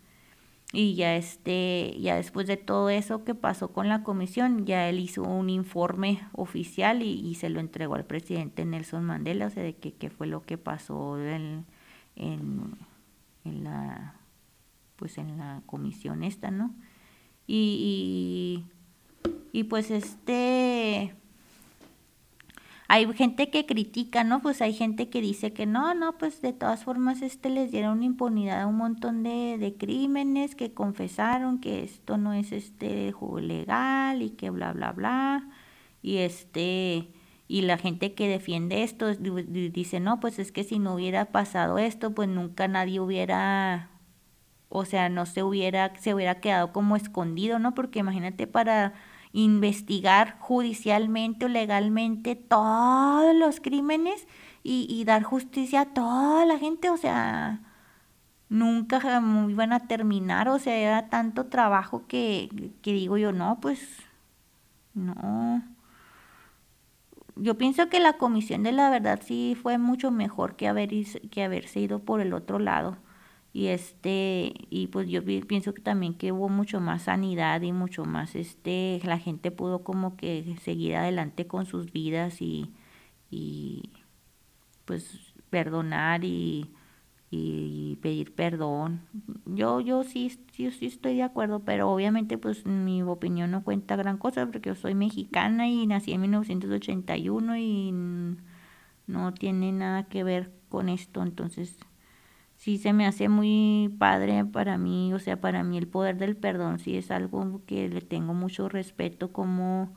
Y 0.72 0.96
ya 0.96 1.16
este, 1.16 1.96
ya 1.98 2.16
después 2.16 2.46
de 2.46 2.58
todo 2.58 2.90
eso 2.90 3.24
que 3.24 3.34
pasó 3.34 3.72
con 3.72 3.88
la 3.88 4.02
comisión, 4.02 4.66
ya 4.66 4.88
él 4.88 4.98
hizo 4.98 5.22
un 5.22 5.48
informe 5.48 6.20
oficial 6.32 7.02
y, 7.02 7.34
se 7.36 7.48
lo 7.48 7.60
entregó 7.60 7.94
al 7.94 8.04
presidente 8.04 8.66
Nelson 8.66 9.04
Mandela, 9.04 9.46
o 9.46 9.50
sea, 9.50 9.62
de 9.62 9.74
qué 9.74 10.10
fue 10.10 10.26
lo 10.26 10.42
que 10.42 10.58
pasó 10.58 11.18
en, 11.18 11.64
en, 12.16 12.76
en, 13.44 13.64
la 13.64 14.14
pues 14.96 15.16
en 15.16 15.38
la 15.38 15.62
comisión 15.64 16.22
esta, 16.22 16.50
¿no? 16.50 16.74
Y, 17.46 18.64
Y 19.52 19.64
pues 19.64 19.90
este 19.90 21.14
hay 22.88 23.12
gente 23.12 23.50
que 23.50 23.66
critica, 23.66 24.24
¿no? 24.24 24.40
Pues 24.40 24.62
hay 24.62 24.72
gente 24.72 25.10
que 25.10 25.20
dice 25.20 25.52
que 25.52 25.66
no, 25.66 25.94
no, 25.94 26.16
pues 26.16 26.40
de 26.40 26.54
todas 26.54 26.84
formas 26.84 27.20
este 27.20 27.50
les 27.50 27.70
dieron 27.70 28.02
impunidad 28.02 28.62
a 28.62 28.66
un 28.66 28.76
montón 28.76 29.22
de, 29.22 29.58
de 29.58 29.76
crímenes, 29.76 30.54
que 30.54 30.72
confesaron 30.72 31.60
que 31.60 31.84
esto 31.84 32.16
no 32.16 32.32
es 32.32 32.50
este 32.50 33.14
legal 33.42 34.22
y 34.22 34.30
que 34.30 34.48
bla, 34.48 34.72
bla, 34.72 34.92
bla. 34.92 35.50
Y 36.02 36.18
este, 36.18 37.08
y 37.46 37.62
la 37.62 37.76
gente 37.78 38.14
que 38.14 38.28
defiende 38.28 38.82
esto 38.82 39.14
dice, 39.14 40.00
no, 40.00 40.20
pues 40.20 40.38
es 40.38 40.50
que 40.52 40.64
si 40.64 40.78
no 40.78 40.94
hubiera 40.94 41.26
pasado 41.26 41.78
esto, 41.78 42.14
pues 42.14 42.28
nunca 42.28 42.68
nadie 42.68 43.00
hubiera, 43.00 43.90
o 44.70 44.84
sea, 44.86 45.08
no 45.10 45.26
se 45.26 45.42
hubiera, 45.42 45.94
se 45.96 46.14
hubiera 46.14 46.40
quedado 46.40 46.72
como 46.72 46.96
escondido, 46.96 47.58
¿no? 47.58 47.74
Porque 47.74 48.00
imagínate 48.00 48.46
para 48.46 48.94
investigar 49.32 50.38
judicialmente 50.40 51.46
o 51.46 51.48
legalmente 51.48 52.36
todos 52.36 53.34
los 53.34 53.60
crímenes 53.60 54.26
y, 54.62 55.04
dar 55.04 55.22
justicia 55.22 55.82
a 55.82 55.86
toda 55.86 56.44
la 56.44 56.58
gente, 56.58 56.90
o 56.90 56.96
sea, 56.98 57.60
nunca 58.50 59.00
iban 59.48 59.72
a 59.72 59.86
terminar, 59.86 60.48
o 60.48 60.58
sea, 60.58 60.76
era 60.76 61.08
tanto 61.08 61.46
trabajo 61.46 62.04
que, 62.06 62.72
que 62.82 62.92
digo 62.92 63.16
yo, 63.16 63.32
no, 63.32 63.58
pues, 63.60 63.80
no. 64.94 65.62
Yo 67.36 67.56
pienso 67.56 67.88
que 67.88 68.00
la 68.00 68.14
Comisión 68.14 68.62
de 68.62 68.72
la 68.72 68.90
Verdad 68.90 69.20
sí 69.24 69.56
fue 69.62 69.78
mucho 69.78 70.10
mejor 70.10 70.56
que, 70.56 70.68
haber, 70.68 70.90
que 71.30 71.44
haberse 71.44 71.80
ido 71.80 72.00
por 72.00 72.20
el 72.20 72.34
otro 72.34 72.58
lado 72.58 72.96
y 73.52 73.68
este 73.68 74.54
y 74.70 74.88
pues 74.88 75.08
yo 75.08 75.24
pienso 75.24 75.74
que 75.74 75.82
también 75.82 76.14
que 76.14 76.32
hubo 76.32 76.48
mucho 76.48 76.80
más 76.80 77.02
sanidad 77.04 77.62
y 77.62 77.72
mucho 77.72 78.04
más 78.04 78.34
este 78.34 79.00
la 79.04 79.18
gente 79.18 79.50
pudo 79.50 79.82
como 79.84 80.16
que 80.16 80.56
seguir 80.62 80.96
adelante 80.96 81.46
con 81.46 81.66
sus 81.66 81.92
vidas 81.92 82.42
y, 82.42 82.70
y 83.30 83.90
pues 84.84 85.34
perdonar 85.50 86.24
y, 86.24 86.70
y 87.30 87.96
pedir 88.02 88.34
perdón. 88.34 89.02
Yo 89.46 89.80
yo 89.80 90.04
sí 90.04 90.38
yo 90.56 90.70
sí 90.70 90.86
estoy 90.86 91.16
de 91.16 91.22
acuerdo 91.22 91.60
pero 91.64 91.90
obviamente 91.90 92.38
pues 92.38 92.66
mi 92.66 93.02
opinión 93.02 93.50
no 93.50 93.64
cuenta 93.64 93.96
gran 93.96 94.18
cosa 94.18 94.46
porque 94.46 94.70
yo 94.70 94.74
soy 94.74 94.94
mexicana 94.94 95.68
y 95.68 95.86
nací 95.86 96.12
en 96.12 96.20
1981 96.22 97.56
y 97.58 97.92
no 99.06 99.34
tiene 99.34 99.72
nada 99.72 100.04
que 100.04 100.24
ver 100.24 100.52
con 100.68 100.88
esto 100.88 101.22
entonces 101.22 101.78
sí 102.68 102.76
se 102.76 102.92
me 102.92 103.06
hace 103.06 103.30
muy 103.30 103.96
padre 103.98 104.44
para 104.44 104.76
mí, 104.76 105.14
o 105.14 105.18
sea, 105.18 105.40
para 105.40 105.62
mí 105.64 105.78
el 105.78 105.88
poder 105.88 106.18
del 106.18 106.36
perdón 106.36 106.78
sí 106.78 106.98
es 106.98 107.10
algo 107.10 107.62
que 107.64 107.88
le 107.88 108.02
tengo 108.02 108.34
mucho 108.34 108.68
respeto, 108.68 109.32
como, 109.32 109.96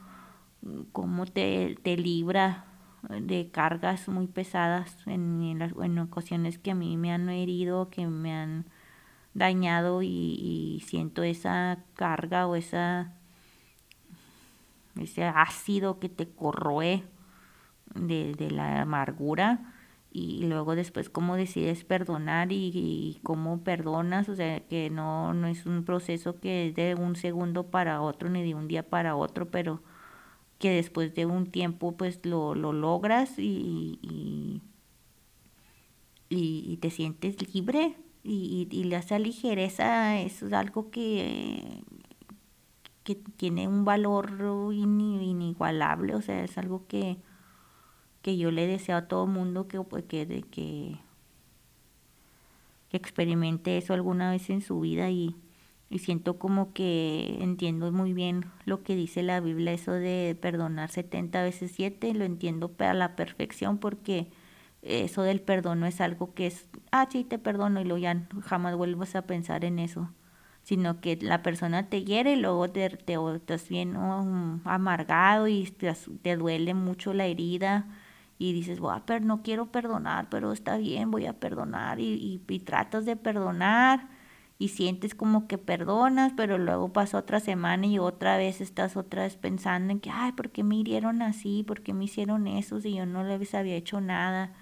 como 0.94 1.26
te, 1.26 1.78
te 1.84 1.98
libra 1.98 2.64
de 3.10 3.50
cargas 3.52 4.08
muy 4.08 4.28
pesadas 4.28 5.06
en, 5.06 5.60
las, 5.60 5.74
en 5.84 6.00
ocasiones 6.00 6.60
que 6.60 6.72
a 6.72 6.76
mí 6.76 6.96
me 6.96 7.12
han 7.12 7.28
herido, 7.28 7.90
que 7.90 8.08
me 8.08 8.34
han 8.34 8.68
dañado 9.34 10.02
y, 10.02 10.08
y 10.08 10.82
siento 10.88 11.24
esa 11.24 11.80
carga 11.96 12.48
o 12.48 12.56
esa 12.56 13.12
ese 14.98 15.26
ácido 15.26 16.00
que 16.00 16.08
te 16.08 16.30
corroe 16.30 17.04
de, 17.96 18.34
de 18.34 18.50
la 18.50 18.84
amargura 18.84 19.74
y 20.13 20.43
luego 20.43 20.76
después 20.76 21.10
cómo 21.10 21.36
decides 21.36 21.86
perdonar 21.86 22.52
y, 22.52 23.19
cómo 23.24 23.63
perdonas, 23.63 24.28
o 24.30 24.36
sea, 24.36 24.60
que 24.67 24.89
no, 24.89 25.34
no 25.34 25.47
es 25.47 25.65
un 25.65 25.86
proceso 25.86 26.39
que 26.39 26.67
es 26.67 26.76
de 26.76 26.95
un 26.95 27.15
segundo 27.15 27.67
para 27.67 28.02
otro 28.02 28.30
ni 28.30 28.43
de 28.43 28.54
un 28.56 28.67
día 28.67 28.84
para 28.89 29.15
otro, 29.15 29.50
pero 29.50 29.82
que 30.60 30.71
después 30.71 31.15
de 31.15 31.26
un 31.26 31.47
tiempo 31.47 31.97
pues 31.97 32.26
lo, 32.26 32.56
lo 32.56 32.74
logras 32.74 33.39
y, 33.39 34.00
y, 36.30 36.78
te 36.82 36.89
sientes 36.89 37.54
libre 37.54 37.95
y, 38.24 38.67
y, 38.71 38.93
esa 38.93 39.19
ligereza 39.19 40.19
es 40.19 40.41
algo 40.52 40.89
que, 40.89 41.84
que 43.04 43.15
tiene 43.15 43.67
un 43.67 43.86
valor 43.86 44.32
inigualable, 44.74 46.15
o 46.15 46.21
sea, 46.21 46.43
es 46.43 46.58
algo 46.58 46.88
que 46.88 47.17
que 48.22 48.38
yo 48.38 48.52
le 48.52 48.68
deseo 48.68 48.98
a 48.98 49.08
todo 49.08 49.28
mundo 49.28 49.68
que, 49.68 49.82
pues, 49.82 50.04
que, 50.06 50.28
que, 50.52 50.98
que 52.90 52.98
experimente 52.98 53.78
eso 53.78 53.94
alguna 53.94 54.32
vez 54.32 54.50
en 54.50 54.62
su 54.62 54.80
vida 54.80 55.10
y, 55.10 55.36
y 55.92 56.00
siento 56.00 56.40
como 56.40 56.74
que 56.74 57.38
entiendo 57.42 57.92
muy 57.92 58.14
bien 58.14 58.46
lo 58.66 58.82
que 58.82 58.96
dice 58.96 59.24
la 59.24 59.42
Biblia, 59.42 59.74
eso 59.74 59.92
de 59.92 60.38
perdonar 60.40 60.90
70 60.90 61.44
veces 61.44 61.72
7, 61.76 62.14
lo 62.14 62.24
entiendo 62.24 62.72
a 62.80 62.94
la 62.94 63.16
perfección 63.18 63.78
porque 63.78 64.30
eso 64.82 65.24
del 65.24 65.42
perdón 65.42 65.82
no 65.82 65.86
es 65.86 66.00
algo 66.02 66.34
que 66.34 66.48
es, 66.48 66.68
ah, 66.92 67.08
sí, 67.12 67.24
te 67.26 67.38
perdono 67.40 67.82
y 67.82 67.84
luego 67.84 67.98
ya 67.98 68.28
jamás 68.42 68.76
vuelvas 68.76 69.16
a 69.16 69.24
pensar 69.24 69.66
en 69.66 69.80
eso, 69.80 70.10
sino 70.64 71.02
que 71.02 71.18
la 71.22 71.44
persona 71.44 71.90
te 71.90 72.04
hiere 72.04 72.34
y 72.34 72.38
luego 72.38 72.70
te, 72.70 72.90
te, 72.90 73.18
estás 73.36 73.68
bien 73.68 73.96
amargado 74.64 75.48
y 75.50 75.66
te 76.22 76.38
duele 76.38 76.74
mucho 76.74 77.14
la 77.14 77.26
herida 77.26 77.86
y 78.41 78.54
dices, 78.54 78.80
no 79.21 79.43
quiero 79.43 79.67
perdonar, 79.67 80.27
pero 80.32 80.51
está 80.51 80.77
bien, 80.77 81.12
voy 81.12 81.27
a 81.27 81.34
perdonar 81.34 81.99
y, 81.99 82.41
y, 82.47 82.60
tratas 82.62 83.06
de 83.06 83.15
perdonar 83.15 84.10
y 84.58 84.69
sientes 84.69 85.13
como 85.13 85.47
que 85.47 85.60
perdonas, 85.60 86.34
pero 86.36 86.58
luego 86.58 86.91
pasa 86.91 87.19
otra 87.19 87.39
semana 87.39 87.86
y 87.86 87.99
otra 87.99 88.38
vez 88.38 88.60
estás 88.60 88.97
otra 88.97 89.23
vez 89.23 89.36
pensando 89.36 89.91
en 89.91 89.99
que, 89.99 90.10
ay, 90.10 90.32
¿por 90.32 90.49
qué 90.49 90.63
me 90.63 90.75
hirieron 90.75 91.21
así? 91.21 91.62
¿Por 91.62 91.82
qué 91.84 91.93
me 91.93 92.06
hicieron 92.06 92.47
eso 92.47 92.82
si 92.82 92.95
yo 92.95 93.06
no 93.06 93.23
les 93.23 93.54
había 93.54 93.75
hecho 93.75 94.01
nada? 94.01 94.54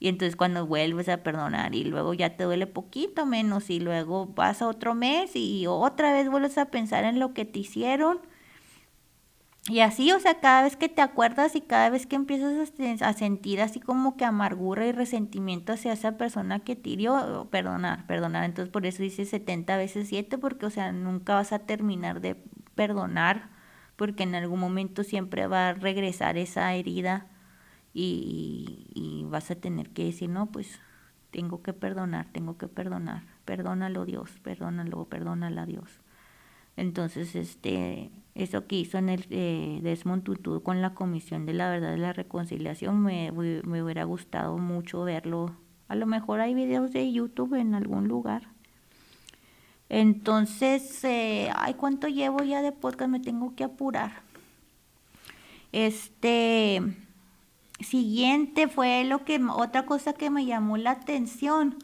Y 0.00 0.08
entonces 0.08 0.34
cuando 0.34 0.66
vuelves 0.66 1.08
a 1.08 1.22
perdonar 1.22 1.76
y 1.76 1.84
luego 1.84 2.14
ya 2.14 2.36
te 2.36 2.42
duele 2.42 2.66
poquito 2.66 3.24
menos 3.24 3.70
y 3.70 3.78
luego 3.78 4.34
pasa 4.34 4.66
otro 4.66 4.96
mes 4.96 5.36
y 5.36 5.68
otra 5.68 6.12
vez 6.12 6.28
vuelves 6.28 6.58
a 6.58 6.72
pensar 6.72 7.04
en 7.04 7.20
lo 7.20 7.34
que 7.34 7.44
te 7.44 7.60
hicieron 7.60 8.18
y 9.68 9.78
así, 9.80 10.10
o 10.10 10.18
sea, 10.18 10.40
cada 10.40 10.62
vez 10.64 10.76
que 10.76 10.88
te 10.88 11.02
acuerdas 11.02 11.54
y 11.54 11.60
cada 11.60 11.88
vez 11.88 12.06
que 12.06 12.16
empiezas 12.16 12.72
a, 13.02 13.12
sentir 13.12 13.60
así 13.60 13.78
como 13.78 14.16
que 14.16 14.24
amargura 14.24 14.86
y 14.86 14.92
resentimiento 14.92 15.72
hacia 15.72 15.92
esa 15.92 16.16
persona 16.18 16.60
que 16.60 16.74
te 16.74 16.90
hirió, 16.90 17.46
perdonar, 17.50 18.04
perdonar. 18.08 18.44
Entonces 18.44 18.72
por 18.72 18.86
eso 18.86 19.04
dice 19.04 19.24
70 19.24 19.76
veces 19.76 20.08
7, 20.08 20.36
porque, 20.38 20.66
o 20.66 20.70
sea, 20.70 20.90
nunca 20.90 21.34
vas 21.34 21.52
a 21.52 21.60
terminar 21.60 22.20
de 22.20 22.36
perdonar, 22.74 23.50
porque 23.96 24.24
en 24.24 24.34
algún 24.34 24.58
momento 24.58 25.04
siempre 25.04 25.46
va 25.46 25.68
a 25.68 25.74
regresar 25.74 26.38
esa 26.38 26.74
herida 26.74 27.28
y, 27.94 28.90
y 28.94 29.24
vas 29.26 29.50
a 29.52 29.54
tener 29.54 29.90
que 29.90 30.04
decir, 30.04 30.28
no, 30.28 30.46
pues 30.50 30.80
tengo 31.30 31.62
que 31.62 31.72
perdonar, 31.72 32.26
tengo 32.32 32.58
que 32.58 32.66
perdonar. 32.66 33.22
Perdónalo 33.44 34.06
Dios, 34.06 34.30
perdónalo, 34.42 35.04
perdónala 35.04 35.66
Dios. 35.66 36.00
Entonces, 36.76 37.36
este, 37.36 38.10
eso 38.34 38.66
que 38.66 38.76
hizo 38.76 38.98
en 38.98 39.08
el 39.08 39.26
eh, 39.30 39.96
con 40.62 40.80
la 40.80 40.94
Comisión 40.94 41.44
de 41.46 41.52
la 41.52 41.70
Verdad 41.70 41.94
y 41.94 41.98
la 41.98 42.12
Reconciliación, 42.12 43.02
me, 43.02 43.30
me 43.30 43.82
hubiera 43.82 44.04
gustado 44.04 44.56
mucho 44.58 45.04
verlo. 45.04 45.54
A 45.88 45.94
lo 45.94 46.06
mejor 46.06 46.40
hay 46.40 46.54
videos 46.54 46.92
de 46.92 47.12
YouTube 47.12 47.54
en 47.54 47.74
algún 47.74 48.08
lugar. 48.08 48.48
Entonces, 49.90 51.04
eh, 51.04 51.50
ay, 51.54 51.74
¿cuánto 51.74 52.08
llevo 52.08 52.42
ya 52.42 52.62
de 52.62 52.72
podcast? 52.72 53.10
Me 53.10 53.20
tengo 53.20 53.54
que 53.54 53.64
apurar. 53.64 54.22
Este, 55.70 56.80
siguiente 57.80 58.68
fue 58.68 59.04
lo 59.04 59.26
que, 59.26 59.38
otra 59.54 59.84
cosa 59.84 60.14
que 60.14 60.30
me 60.30 60.46
llamó 60.46 60.78
la 60.78 60.92
atención 60.92 61.76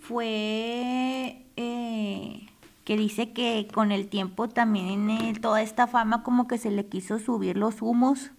fue... 0.00 1.44
Eh, 1.56 2.45
que 2.86 2.96
dice 2.96 3.32
que 3.32 3.66
con 3.74 3.90
el 3.90 4.08
tiempo 4.08 4.48
también 4.48 5.10
eh, 5.10 5.34
toda 5.42 5.60
esta 5.60 5.88
fama 5.88 6.22
como 6.22 6.46
que 6.46 6.56
se 6.56 6.70
le 6.70 6.86
quiso 6.86 7.18
subir 7.18 7.56
los 7.56 7.82
humos, 7.82 8.30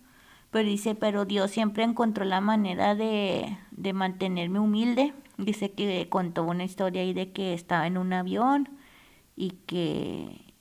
pero 0.51 0.69
dice, 0.69 0.95
pero 0.95 1.25
Dios 1.25 1.51
siempre 1.51 1.83
encontró 1.83 2.23
la 2.23 2.39
manera 2.39 2.95
de, 2.95 3.57
de 3.71 3.91
mantenerme 3.91 4.59
humilde. 4.59 5.13
Dice 5.37 5.73
que 5.73 6.07
contó 6.09 6.45
una 6.45 6.63
historia 6.63 7.01
ahí 7.01 7.13
de 7.13 7.33
que 7.33 7.53
estaba 7.53 7.87
en 7.87 7.97
un 7.97 8.13
avión 8.13 8.69
y 9.35 9.51
que, 9.67 10.53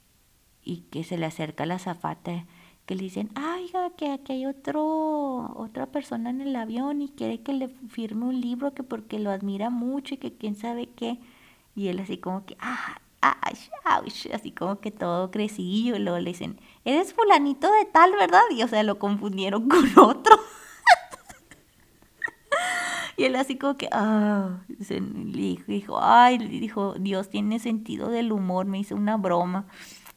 y 0.65 0.79
que 0.91 1.05
se 1.05 1.17
le 1.17 1.27
acerca 1.27 1.65
la 1.65 1.79
zafata 1.79 2.45
que 2.87 2.97
le 2.97 3.03
dicen, 3.05 3.31
ay, 3.37 3.71
que 3.97 4.11
aquí 4.11 4.33
hay 4.33 4.47
otro, 4.47 5.53
otra 5.57 5.87
persona 5.87 6.31
en 6.31 6.41
el 6.41 6.57
avión 6.57 7.03
y 7.03 7.09
quiere 7.11 7.41
que 7.43 7.53
le 7.53 7.69
firme 7.69 8.27
un 8.27 8.41
libro 8.41 8.75
que 8.75 8.83
porque 8.83 9.21
lo 9.21 9.31
admira 9.31 9.71
mucho 9.71 10.15
y 10.15 10.19
que 10.19 10.33
quién 10.33 10.57
sabe 10.57 10.89
qué. 10.89 11.19
Y 11.77 11.89
él 11.89 12.01
así 12.01 12.19
como 12.19 12.47
que, 12.47 12.57
ah, 12.61 13.01
así 14.33 14.53
como 14.53 14.81
que 14.81 14.91
todo 14.91 15.31
crecidillo, 15.31 15.97
y 15.97 15.99
luego 15.99 16.19
le 16.19 16.31
dicen, 16.31 16.61
eres 16.85 17.15
fulanito 17.15 17.71
de 17.71 17.85
tal, 17.87 18.13
¿verdad? 18.13 18.43
Y 18.51 18.63
o 18.63 18.69
sea, 18.69 18.83
lo 18.83 18.99
confundieron 18.99 19.69
con 19.69 19.87
otro. 19.99 20.39
y 23.17 23.25
él 23.25 23.37
así 23.37 23.57
como 23.57 23.77
que, 23.77 23.89
ah, 23.93 24.61
dijo, 25.67 25.99
ay, 26.01 26.39
dijo, 26.39 26.95
Dios 26.99 27.29
tiene 27.29 27.59
sentido 27.59 28.09
del 28.09 28.33
humor, 28.33 28.67
me 28.67 28.79
hizo 28.79 28.95
una 28.95 29.17
broma. 29.17 29.67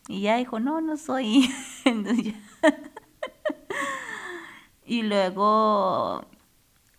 Y 0.07 0.21
ya 0.21 0.37
dijo, 0.37 0.59
no, 0.59 0.81
no 0.81 0.97
soy. 0.97 1.49
y 4.85 5.03
luego 5.03 6.25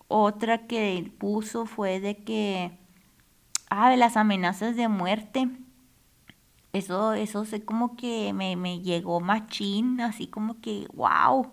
otra 0.07 0.67
que 0.67 1.13
puso 1.19 1.67
fue 1.67 1.99
de 2.01 2.23
que, 2.23 2.79
ah, 3.69 3.91
de 3.91 3.97
las 3.97 4.17
amenazas 4.17 4.77
de 4.77 4.89
muerte. 4.89 5.49
Eso, 6.73 7.15
eso 7.15 7.45
sé 7.45 7.65
como 7.65 7.97
que 7.97 8.33
me, 8.33 8.57
me 8.57 8.81
llegó 8.81 9.21
machín, 9.21 10.01
así 10.01 10.27
como 10.29 10.61
que, 10.61 10.87
wow 10.95 11.53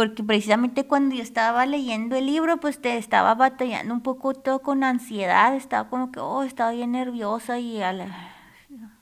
porque 0.00 0.24
precisamente 0.24 0.86
cuando 0.86 1.14
yo 1.14 1.22
estaba 1.22 1.66
leyendo 1.66 2.16
el 2.16 2.24
libro, 2.24 2.58
pues 2.58 2.80
te 2.80 2.96
estaba 2.96 3.34
batallando 3.34 3.92
un 3.92 4.00
poco 4.00 4.32
todo 4.32 4.62
con 4.62 4.82
ansiedad, 4.82 5.54
estaba 5.54 5.90
como 5.90 6.10
que, 6.10 6.20
oh, 6.20 6.42
estaba 6.42 6.70
bien 6.70 6.92
nerviosa 6.92 7.58
y 7.58 7.82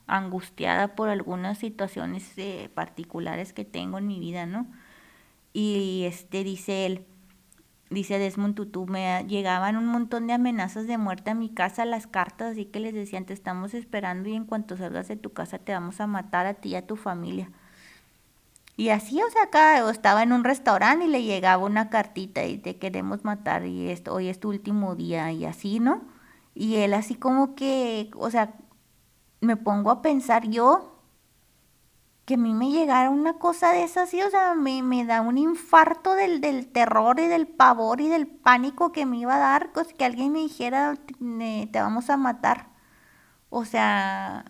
angustiada 0.09 0.97
por 0.97 1.09
algunas 1.09 1.59
situaciones 1.59 2.37
eh, 2.37 2.69
particulares 2.75 3.53
que 3.53 3.65
tengo 3.65 3.99
en 3.99 4.09
mi 4.09 4.19
vida, 4.19 4.45
¿no? 4.47 4.67
Y 5.53 6.03
este 6.05 6.43
dice 6.43 6.85
él, 6.85 7.07
dice 7.91 8.19
Desmond 8.19 8.55
Tutu, 8.55 8.87
me 8.87 9.25
llegaban 9.29 9.77
un 9.77 9.87
montón 9.87 10.27
de 10.27 10.35
amenazas 10.35 10.87
de 10.87 10.99
muerte 10.99 11.31
a 11.31 11.35
mi 11.35 11.49
casa, 11.49 11.85
las 11.85 12.07
cartas, 12.07 12.53
así 12.53 12.67
que 12.67 12.81
les 12.81 12.95
decían, 12.95 13.25
te 13.25 13.33
estamos 13.33 13.75
esperando 13.75 14.29
y 14.29 14.35
en 14.35 14.45
cuanto 14.45 14.77
salgas 14.77 15.09
de 15.09 15.17
tu 15.17 15.33
casa 15.33 15.59
te 15.59 15.73
vamos 15.73 16.01
a 16.01 16.07
matar 16.07 16.47
a 16.47 16.55
ti 16.55 16.71
y 16.71 16.75
a 16.77 16.87
tu 16.87 16.97
familia. 16.97 17.51
Y 18.77 18.91
así, 18.91 19.21
o 19.21 19.31
sea, 19.31 19.45
acá 19.45 19.91
estaba 19.91 20.23
en 20.23 20.33
un 20.33 20.45
restaurante 20.45 21.07
y 21.07 21.09
le 21.09 21.25
llegaba 21.25 21.65
una 21.65 21.91
cartita 21.91 22.45
y 22.45 22.59
te 22.59 22.77
queremos 22.77 23.25
matar 23.25 23.67
y 23.67 23.91
esto, 23.91 24.15
hoy 24.15 24.29
es 24.29 24.39
tu 24.39 24.51
último 24.51 24.95
día 24.95 25.33
y 25.33 25.45
así, 25.47 25.81
¿no? 25.81 26.03
Y 26.55 26.77
él 26.77 26.95
así 26.95 27.15
como 27.17 27.55
que, 27.57 28.11
o 28.17 28.31
sea, 28.31 28.55
me 29.41 29.57
pongo 29.57 29.91
a 29.91 30.03
pensar 30.03 30.49
yo 30.49 30.98
que 32.29 32.35
a 32.35 32.37
mí 32.37 32.53
me 32.53 32.71
llegara 32.71 33.09
una 33.09 33.39
cosa 33.39 33.73
de 33.73 33.85
esas, 33.85 34.09
así, 34.09 34.21
o 34.21 34.29
sea, 34.29 34.55
me, 34.55 34.83
me 34.83 35.07
da 35.07 35.23
un 35.23 35.39
infarto 35.39 36.15
del, 36.15 36.43
del, 36.43 36.69
terror 36.69 37.19
y 37.21 37.27
del 37.27 37.47
pavor 37.49 38.03
y 38.03 38.09
del 38.09 38.27
pánico 38.27 38.93
que 38.93 39.07
me 39.07 39.17
iba 39.17 39.37
a 39.37 39.39
dar, 39.39 39.73
pues, 39.73 39.95
que 39.95 40.05
alguien 40.05 40.33
me 40.33 40.41
dijera, 40.41 40.95
te 40.99 41.81
vamos 41.81 42.11
a 42.11 42.19
matar. 42.19 42.69
O 43.49 43.65
sea, 43.65 44.45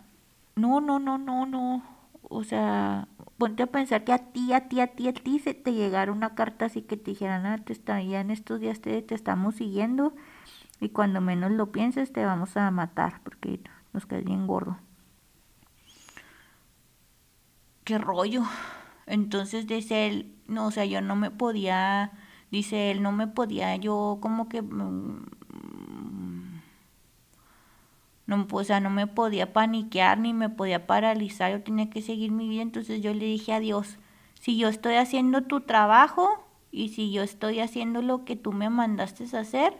no, 0.57 0.81
no, 0.81 0.99
no, 0.99 1.19
no, 1.19 1.47
no. 1.47 1.85
O 2.23 2.43
sea, 2.43 3.07
ponte 3.39 3.63
a 3.63 3.69
pensar 3.69 4.03
que 4.03 4.13
a 4.13 4.19
ti, 4.19 4.53
a 4.53 4.69
ti, 4.69 4.81
a 4.81 4.89
ti, 4.89 5.07
a 5.07 5.13
ti 5.15 5.39
se 5.39 5.55
te 5.55 5.73
llegara 5.73 6.11
una 6.11 6.35
carta 6.35 6.65
así 6.65 6.83
que 6.83 6.97
te 6.97 7.13
dijeran, 7.13 7.47
ah, 7.47 7.59
te 7.65 7.73
está, 7.73 8.03
ya 8.03 8.21
en 8.21 8.33
estos 8.33 8.59
días 8.59 8.81
te, 8.81 9.03
te 9.03 9.15
estamos 9.15 9.55
siguiendo 9.55 10.15
y 10.81 10.89
cuando 10.89 11.21
menos 11.21 11.53
lo 11.53 11.71
pienses 11.71 12.13
te 12.13 12.25
vamos 12.25 12.57
a 12.57 12.71
matar 12.73 13.21
porque 13.23 13.61
nos 13.93 14.05
quedas 14.07 14.25
bien 14.25 14.49
gordo. 14.49 14.79
Qué 17.89 17.97
rollo. 17.97 18.43
Entonces 19.07 19.67
dice 19.67 20.07
él, 20.07 20.37
no, 20.47 20.67
o 20.67 20.71
sea, 20.71 20.85
yo 20.85 21.01
no 21.01 21.17
me 21.17 21.31
podía, 21.31 22.13
dice 22.51 22.91
él, 22.91 23.01
no 23.01 23.13
me 23.13 23.27
podía 23.29 23.75
yo 23.77 24.19
como 24.21 24.47
que 24.51 24.61
mm, 24.61 25.25
no, 28.27 28.47
o 28.53 28.65
sea, 28.65 28.81
no 28.81 28.91
me 28.91 29.07
podía 29.07 29.55
paniquear 29.55 30.19
ni 30.19 30.35
me 30.35 30.51
podía 30.51 30.87
paralizar, 30.87 31.51
yo 31.51 31.63
tenía 31.63 31.89
que 31.89 32.03
seguir 32.03 32.31
mi 32.31 32.47
vida, 32.47 32.61
entonces 32.61 33.01
yo 33.01 33.15
le 33.15 33.25
dije 33.25 33.55
a 33.55 33.61
Dios, 33.61 33.97
si 34.39 34.59
yo 34.59 34.69
estoy 34.69 34.97
haciendo 34.97 35.45
tu 35.45 35.63
trabajo 35.63 36.47
y 36.71 36.91
si 36.91 37.11
yo 37.11 37.23
estoy 37.23 37.61
haciendo 37.61 38.03
lo 38.03 38.27
que 38.27 38.37
tú 38.37 38.53
me 38.53 38.69
mandaste 38.69 39.35
hacer, 39.35 39.73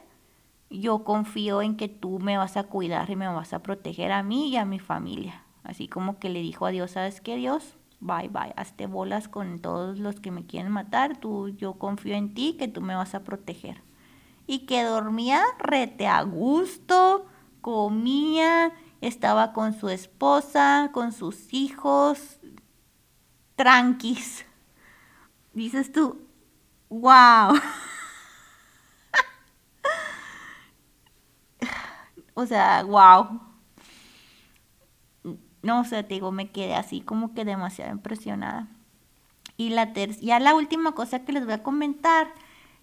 yo 0.71 1.05
confío 1.05 1.61
en 1.61 1.77
que 1.77 1.89
tú 1.89 2.21
me 2.21 2.39
vas 2.39 2.57
a 2.57 2.63
cuidar 2.65 3.11
y 3.11 3.17
me 3.17 3.29
vas 3.29 3.53
a 3.53 3.63
proteger 3.63 4.13
a 4.13 4.23
mí 4.23 4.49
y 4.49 4.57
a 4.57 4.65
mi 4.65 4.79
familia. 4.79 5.45
Así 5.63 5.89
como 5.89 6.19
que 6.19 6.31
le 6.31 6.41
dijo 6.41 6.65
a 6.65 6.71
Dios, 6.71 6.93
¿sabes 6.93 7.21
qué 7.21 7.37
Dios? 7.37 7.78
Bye, 8.01 8.29
bye, 8.29 8.53
hazte 8.57 8.87
bolas 8.87 9.29
con 9.29 9.59
todos 9.61 9.99
los 9.99 10.21
que 10.21 10.31
me 10.31 10.47
quieren 10.47 10.71
matar, 10.73 11.17
tú, 11.19 11.49
yo 11.51 11.75
confío 11.75 12.15
en 12.15 12.33
ti 12.35 12.57
que 12.59 12.69
tú 12.69 12.81
me 12.81 12.95
vas 12.95 13.15
a 13.15 13.25
proteger. 13.25 13.83
Y 14.47 14.67
que 14.67 14.85
dormía 14.85 15.43
rete 15.59 16.07
a 16.09 16.23
gusto, 16.23 17.27
comía, 17.63 18.73
estaba 19.01 19.53
con 19.53 19.75
su 19.75 19.89
esposa, 19.91 20.91
con 20.93 21.13
sus 21.13 21.53
hijos, 21.55 22.41
tranquis. 23.57 24.45
Dices 25.53 25.91
tú, 25.93 26.17
wow. 26.91 27.55
o 32.35 32.47
sea, 32.47 32.83
wow. 32.85 33.48
No, 35.63 35.81
o 35.81 35.85
sea, 35.85 36.07
te 36.07 36.15
digo, 36.15 36.33
me 36.33 36.51
quedé 36.51 36.75
así 36.75 37.01
como 37.01 37.35
que 37.35 37.45
demasiado 37.45 37.93
impresionada. 37.93 38.69
Y 39.57 39.71
la 39.71 39.93
ya 39.93 40.39
la 40.41 40.55
última 40.55 40.93
cosa 40.93 41.25
que 41.25 41.33
les 41.33 41.45
voy 41.45 41.55
a 41.55 41.63
comentar, 41.63 42.29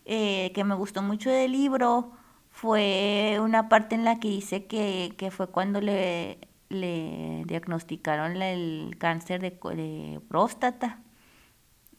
eh, 0.06 0.52
que 0.54 0.64
me 0.64 0.76
gustó 0.76 1.02
mucho 1.02 1.30
del 1.30 1.54
libro, 1.54 2.12
fue 2.52 3.38
una 3.42 3.70
parte 3.70 3.96
en 3.96 4.06
la 4.06 4.20
que 4.20 4.30
dice 4.30 4.66
que, 4.66 5.32
fue 5.32 5.48
cuando 5.48 5.82
le, 5.82 6.40
le 6.70 7.44
diagnosticaron 7.46 8.42
el 8.42 8.96
cáncer 8.98 9.42
de, 9.42 10.20
próstata. 10.28 11.00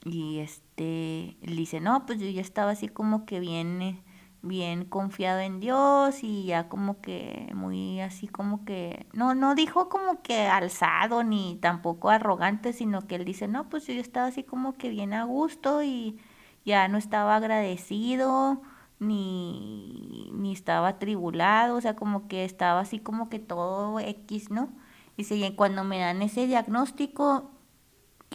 Y 0.04 0.38
este, 0.38 1.36
él 1.42 1.56
dice, 1.56 1.80
no, 1.80 2.06
pues 2.06 2.20
yo 2.20 2.28
ya 2.28 2.40
estaba 2.40 2.70
así 2.72 2.88
como 2.88 3.26
que 3.26 3.40
bien, 3.40 4.02
bien 4.42 4.85
confiado 4.85 5.40
en 5.40 5.61
Dios 5.61 6.22
y 6.22 6.44
ya 6.44 6.68
como 6.68 7.01
que 7.01 7.51
muy 7.55 8.01
así 8.01 8.29
como 8.29 8.64
que, 8.64 9.07
no, 9.12 9.35
no 9.35 9.55
dijo 9.55 9.88
como 9.88 10.22
que 10.22 10.46
alzado 10.46 11.25
ni 11.25 11.57
tampoco 11.61 12.11
arrogante, 12.11 12.72
sino 12.72 13.07
que 13.07 13.16
él 13.16 13.25
dice, 13.25 13.49
no, 13.49 13.68
pues 13.68 13.87
yo 13.87 13.94
estaba 13.94 14.27
así 14.27 14.44
como 14.44 14.75
que 14.75 14.88
bien 14.90 15.12
a 15.14 15.25
gusto 15.25 15.83
y 15.83 16.18
ya 16.64 16.88
no 16.88 16.99
estaba 16.99 17.37
agradecido 17.37 18.62
ni, 18.99 20.31
ni 20.35 20.53
estaba 20.53 20.88
atribulado, 20.88 21.77
o 21.77 21.81
sea, 21.81 21.96
como 21.96 22.29
que 22.29 22.44
estaba 22.44 22.81
así 22.81 22.99
como 22.99 23.29
que 23.29 23.38
todo 23.38 24.01
X, 24.01 24.51
¿no? 24.51 24.70
Dice, 25.16 25.55
cuando 25.57 25.85
me 25.85 25.99
dan 26.01 26.22
ese 26.22 26.46
diagnóstico, 26.46 27.51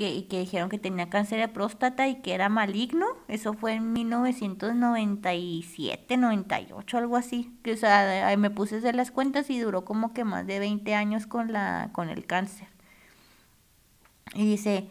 que, 0.02 0.28
que 0.28 0.40
dijeron 0.40 0.70
que 0.70 0.80
tenía 0.80 1.12
cáncer 1.12 1.40
de 1.40 1.48
próstata 1.48 2.08
y 2.08 2.24
que 2.24 2.34
era 2.34 2.50
maligno, 2.50 3.06
eso 3.28 3.54
fue 3.54 3.74
en 3.74 3.94
1997, 3.94 6.18
98, 6.18 6.98
algo 6.98 7.18
así, 7.18 7.56
que 7.62 7.74
o 7.74 7.78
sea, 7.78 8.36
me 8.36 8.50
puse 8.50 8.74
a 8.74 8.78
hacer 8.80 8.96
las 8.96 9.12
cuentas 9.12 9.52
y 9.52 9.60
duró 9.60 9.86
como 9.86 10.12
que 10.12 10.24
más 10.24 10.48
de 10.48 10.58
20 10.58 10.96
años 10.96 11.28
con, 11.28 11.54
la, 11.54 11.92
con 11.94 12.10
el 12.10 12.26
cáncer. 12.26 12.68
Y 14.34 14.44
dice, 14.44 14.90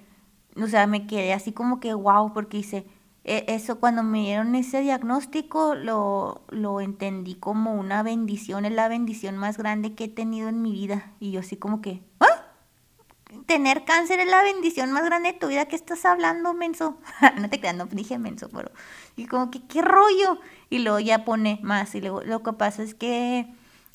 o 0.56 0.68
sea, 0.68 0.86
me 0.86 1.08
quedé 1.08 1.32
así 1.32 1.50
como 1.50 1.80
que 1.80 1.92
wow, 1.92 2.32
porque 2.32 2.58
dice, 2.58 2.86
e, 3.24 3.46
eso 3.48 3.80
cuando 3.80 4.04
me 4.04 4.20
dieron 4.20 4.54
ese 4.54 4.80
diagnóstico 4.80 5.74
lo, 5.74 6.44
lo 6.50 6.80
entendí 6.80 7.34
como 7.34 7.74
una 7.74 8.04
bendición, 8.04 8.64
es 8.64 8.72
la 8.72 8.86
bendición 8.86 9.36
más 9.38 9.58
grande 9.58 9.94
que 9.94 10.04
he 10.04 10.08
tenido 10.08 10.48
en 10.48 10.62
mi 10.62 10.70
vida. 10.70 11.14
Y 11.18 11.32
yo 11.32 11.40
así 11.40 11.56
como 11.56 11.80
que. 11.80 12.08
Tener 13.46 13.84
cáncer 13.84 14.20
es 14.20 14.28
la 14.28 14.42
bendición 14.42 14.92
más 14.92 15.04
grande 15.04 15.32
de 15.32 15.38
tu 15.38 15.48
vida, 15.48 15.66
¿qué 15.66 15.76
estás 15.76 16.04
hablando, 16.04 16.52
menso? 16.54 16.98
no 17.38 17.48
te 17.48 17.60
creas, 17.60 17.76
no 17.76 17.86
dije 17.86 18.18
menso, 18.18 18.48
pero... 18.48 18.70
Y 19.16 19.26
como 19.26 19.50
que, 19.50 19.66
¿qué 19.66 19.82
rollo? 19.82 20.38
Y 20.68 20.80
luego 20.80 21.00
ya 21.00 21.24
pone 21.24 21.60
más, 21.62 21.94
y 21.94 22.00
luego 22.00 22.22
lo 22.22 22.42
que 22.42 22.52
pasa 22.52 22.82
es 22.82 22.94
que 22.94 23.46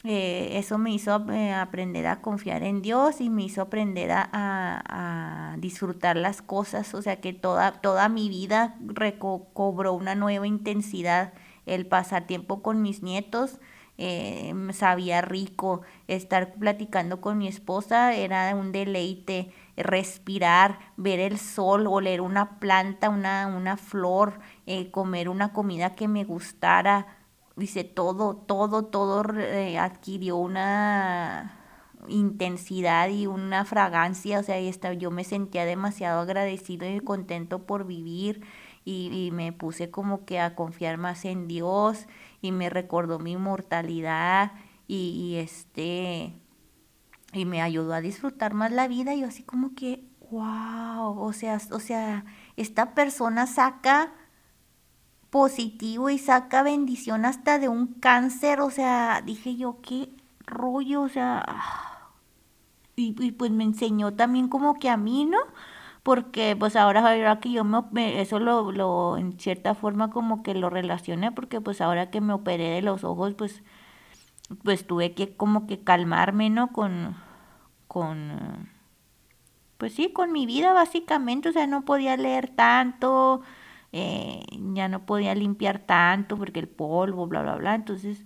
eh, 0.08 0.60
eso 0.60 0.78
me 0.78 0.93
hizo 0.93 1.26
eh, 1.32 1.52
aprender 1.52 2.06
a 2.06 2.21
confiar 2.21 2.62
en 2.62 2.84
Dios 2.84 3.21
y 3.21 3.32
me 3.32 3.43
hizo 3.43 3.63
aprender 3.63 4.12
a, 4.12 5.56
disfrutar 5.58 6.17
las 6.17 6.41
cosas, 6.41 6.93
o 6.93 7.02
sea 7.02 7.21
que 7.21 7.34
toda, 7.34 7.71
toda 7.82 8.10
mi 8.10 8.30
vida 8.30 8.76
recobró 8.86 9.93
una 9.93 10.13
nueva 10.13 10.45
intensidad, 10.45 11.34
el 11.65 11.88
pasar 11.88 12.28
tiempo 12.28 12.62
con 12.62 12.82
mis 12.82 13.02
nietos, 13.02 13.60
eh, 13.97 14.53
sabía 14.73 15.21
rico, 15.21 15.81
estar 16.08 16.53
platicando 16.55 17.21
con 17.21 17.38
mi 17.38 17.47
esposa 17.47 18.13
era 18.13 18.53
un 18.55 18.71
deleite, 18.71 19.51
respirar, 19.77 20.79
ver 20.97 21.19
el 21.19 21.38
sol, 21.38 21.88
oler 21.88 22.21
una 22.21 22.60
planta, 22.60 23.10
una, 23.10 23.47
una 23.47 23.77
flor, 23.77 24.39
comer 24.91 25.29
una 25.29 25.53
comida 25.53 25.95
que 25.95 26.08
me 26.08 26.23
gustara, 26.23 27.08
dice, 27.55 27.84
todo, 27.84 28.36
todo, 28.36 28.86
todo 28.86 29.23
eh, 29.38 29.77
adquirió 29.77 30.38
una 30.38 31.62
intensidad 32.08 33.10
y 33.10 33.27
una 33.27 33.65
fragancia, 33.65 34.39
o 34.39 34.43
sea, 34.43 34.60
y 34.60 34.71
yo 34.97 35.12
me 35.12 35.23
sentía 35.23 35.65
demasiado 35.65 36.21
agradecido 36.21 36.88
y 36.88 36.99
contento 36.99 37.65
por 37.65 37.86
vivir 37.86 38.41
y, 38.84 39.31
me 39.34 39.51
puse 39.51 39.89
como 39.89 40.25
que 40.25 40.39
a 40.39 40.53
confiar 40.55 40.97
más 40.97 41.25
en 41.25 41.47
Dios 41.47 42.05
y 42.45 42.51
me 42.51 42.69
recordó 42.69 43.19
mi 43.19 43.38
mortalidad 43.38 44.53
y, 44.88 45.10
y 45.10 45.36
este 45.38 46.34
y 47.34 47.45
me 47.45 47.62
ayudó 47.62 47.93
a 47.93 48.01
disfrutar 48.01 48.53
más 48.53 48.71
la 48.71 48.88
vida 48.88 49.13
y 49.13 49.21
yo 49.21 49.27
así 49.27 49.43
como 49.43 49.75
que 49.75 50.05
wow, 50.31 51.19
o 51.19 51.34
sea, 51.34 51.60
o 51.71 51.79
sea, 51.79 52.25
esta 52.55 52.93
persona 52.93 53.47
saca 53.47 54.13
positivo 55.29 56.10
y 56.10 56.17
saca 56.17 56.63
bendición 56.63 57.25
hasta 57.25 57.60
de 57.60 57.67
un 57.67 57.88
cáncer, 57.88 58.62
o 58.62 58.71
sea, 58.71 59.21
dije 59.25 59.55
yo, 59.55 59.79
qué 59.81 60.10
rollo, 60.45 61.01
o 61.01 61.10
sea, 61.10 61.43
y, 62.95 63.15
y 63.21 63.31
pues 63.31 63.51
me 63.51 63.63
enseñó 63.63 64.13
también 64.13 64.47
como 64.47 64.79
que 64.79 64.89
a 64.89 64.97
mí, 64.97 65.25
¿no? 65.25 65.39
Porque 66.05 66.55
pues 66.55 66.75
ahora, 66.75 67.01
ahora 67.01 67.39
que 67.39 67.51
yo 67.51 67.63
me, 67.63 68.21
eso 68.21 68.39
lo, 68.39 68.71
lo 68.71 69.17
en 69.17 69.39
cierta 69.39 69.73
forma 69.73 70.11
como 70.11 70.43
que 70.43 70.53
lo 70.53 70.69
relacioné 70.69 71.31
porque 71.31 71.61
pues 71.61 71.81
ahora 71.81 72.11
que 72.11 72.21
me 72.21 72.33
operé 72.33 72.69
de 72.69 72.83
los 72.83 73.03
ojos 73.03 73.33
pues 73.35 73.63
pues 74.63 74.85
tuve 74.87 75.13
que 75.13 75.35
como 75.35 75.67
que 75.67 75.83
calmarme, 75.83 76.49
¿no? 76.51 76.71
Con 76.73 77.15
con 77.87 78.69
pues 79.77 79.93
sí, 79.95 80.11
con 80.13 80.31
mi 80.31 80.45
vida 80.45 80.73
básicamente, 80.73 81.49
o 81.49 81.51
sea, 81.53 81.67
no 81.67 81.85
podía 81.85 82.17
leer 82.17 82.49
tanto, 82.49 83.41
eh, 83.91 84.43
ya 84.73 84.87
no 84.89 85.05
podía 85.05 85.35
limpiar 85.35 85.79
tanto 85.79 86.37
porque 86.37 86.59
el 86.59 86.69
polvo, 86.69 87.27
bla, 87.27 87.41
bla, 87.41 87.55
bla, 87.57 87.75
entonces 87.75 88.23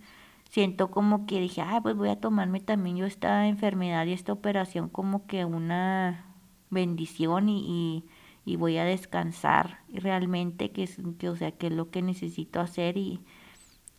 siento 0.49 0.91
como 0.91 1.25
que 1.27 1.39
dije, 1.39 1.61
ah, 1.61 1.79
pues 1.83 1.95
voy 1.95 2.09
a 2.09 2.19
tomarme 2.19 2.59
también 2.61 2.97
yo 2.97 3.05
esta 3.05 3.47
enfermedad 3.47 4.05
y 4.07 4.13
esta 4.13 4.33
operación 4.33 4.89
como 4.89 5.27
que 5.27 5.45
una 5.45 6.28
bendición 6.69 7.49
y, 7.49 8.05
y, 8.45 8.55
voy 8.55 8.77
a 8.77 8.83
descansar 8.85 9.79
realmente, 9.93 10.71
que 10.71 10.83
es, 10.83 10.97
que, 11.17 11.29
o 11.29 11.35
sea, 11.35 11.51
que 11.51 11.67
es 11.67 11.73
lo 11.73 11.89
que 11.91 12.01
necesito 12.01 12.59
hacer 12.59 12.97
y, 12.97 13.21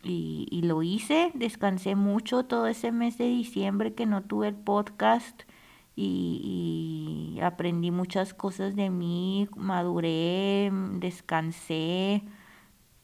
y, 0.03 0.61
lo 0.63 0.83
hice, 0.83 1.31
descansé 1.33 1.95
mucho 1.95 2.43
todo 2.43 2.67
ese 2.67 2.91
mes 2.91 3.17
de 3.17 3.25
diciembre 3.25 3.93
que 3.93 4.05
no 4.05 4.23
tuve 4.23 4.49
el 4.49 4.55
podcast 4.55 5.43
y, 5.95 7.33
y 7.35 7.41
aprendí 7.41 7.91
muchas 7.91 8.33
cosas 8.33 8.75
de 8.75 8.89
mí, 8.89 9.47
maduré, 9.55 10.71
descansé, 10.99 12.23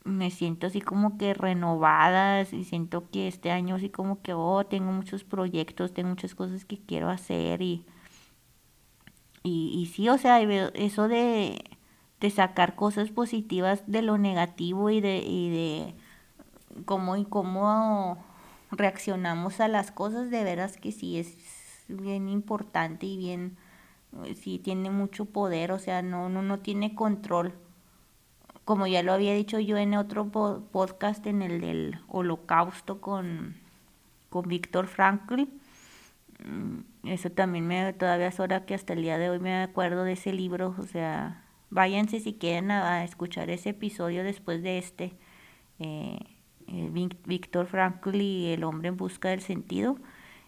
me 0.08 0.32
siento 0.32 0.68
así 0.68 0.82
como 0.82 1.18
que 1.18 1.34
renovada 1.34 2.42
y 2.42 2.64
siento 2.64 3.10
que 3.12 3.28
este 3.28 3.52
año 3.52 3.76
así 3.76 3.90
como 3.90 4.22
que, 4.22 4.34
oh, 4.34 4.66
tengo 4.66 4.92
muchos 4.92 5.24
proyectos, 5.24 5.94
tengo 5.94 6.10
muchas 6.10 6.34
cosas 6.36 6.66
que 6.66 6.80
quiero 6.80 7.10
hacer 7.10 7.62
y 7.62 7.86
y, 9.48 9.86
sí, 9.88 10.10
o 10.10 10.18
sea, 10.18 10.42
eso 10.42 11.08
de, 11.08 11.64
sacar 12.34 12.76
cosas 12.76 13.10
positivas 13.10 13.84
de 13.88 14.02
lo 14.02 14.18
negativo 14.18 14.90
y 14.90 15.02
de, 15.02 15.20
y 15.20 15.50
de 15.50 15.96
cómo 16.86 17.16
y 17.16 17.26
cómo 17.26 18.24
reaccionamos 18.72 19.60
a 19.60 19.68
las 19.68 19.92
cosas, 19.92 20.30
de 20.30 20.44
veras 20.44 20.78
que 20.78 20.92
sí 20.92 21.18
es 21.18 21.38
bien 21.88 22.30
importante 22.30 23.06
y 23.06 23.18
bien, 23.18 23.58
sí 24.36 24.60
tiene 24.60 24.90
mucho 24.90 25.26
poder, 25.26 25.72
o 25.72 25.80
sea, 25.80 26.02
no, 26.02 26.30
no, 26.30 26.42
no 26.42 26.60
tiene 26.60 26.96
control. 26.96 27.54
Como 28.66 28.86
ya 28.86 29.02
lo 29.02 29.14
había 29.14 29.34
dicho 29.34 29.60
yo 29.60 29.78
en 29.78 29.94
otro 29.96 30.30
podcast, 30.30 31.26
en 31.26 31.42
el 31.42 31.62
del 31.62 32.00
holocausto 32.10 33.00
con, 33.00 33.56
con 34.30 34.50
Víctor 34.50 34.88
Frankl, 34.88 35.44
mm, 36.44 36.80
eso 37.04 37.30
también 37.32 37.68
me 37.68 37.94
todavía 37.94 38.28
es 38.28 38.40
hora 38.40 38.66
que 38.66 38.74
hasta 38.74 38.94
el 38.94 39.02
día 39.02 39.18
de 39.18 39.30
hoy 39.30 39.40
me 39.40 39.62
acuerdo 39.64 40.04
de 40.04 40.14
ese 40.14 40.34
libro, 40.34 40.76
o 40.78 40.84
sea, 40.84 41.44
váyanse 41.70 42.20
si 42.20 42.34
quieren 42.34 42.72
a, 42.72 43.04
escuchar 43.04 43.50
ese 43.50 43.70
episodio 43.70 44.24
después 44.24 44.64
de 44.64 44.78
este, 44.78 45.14
eh, 45.80 46.20
Víctor 47.26 47.68
Frankl 47.68 48.16
y 48.16 48.48
el 48.54 48.64
hombre 48.64 48.90
en 48.90 48.98
busca 48.98 49.30
del 49.30 49.42
sentido. 49.42 49.98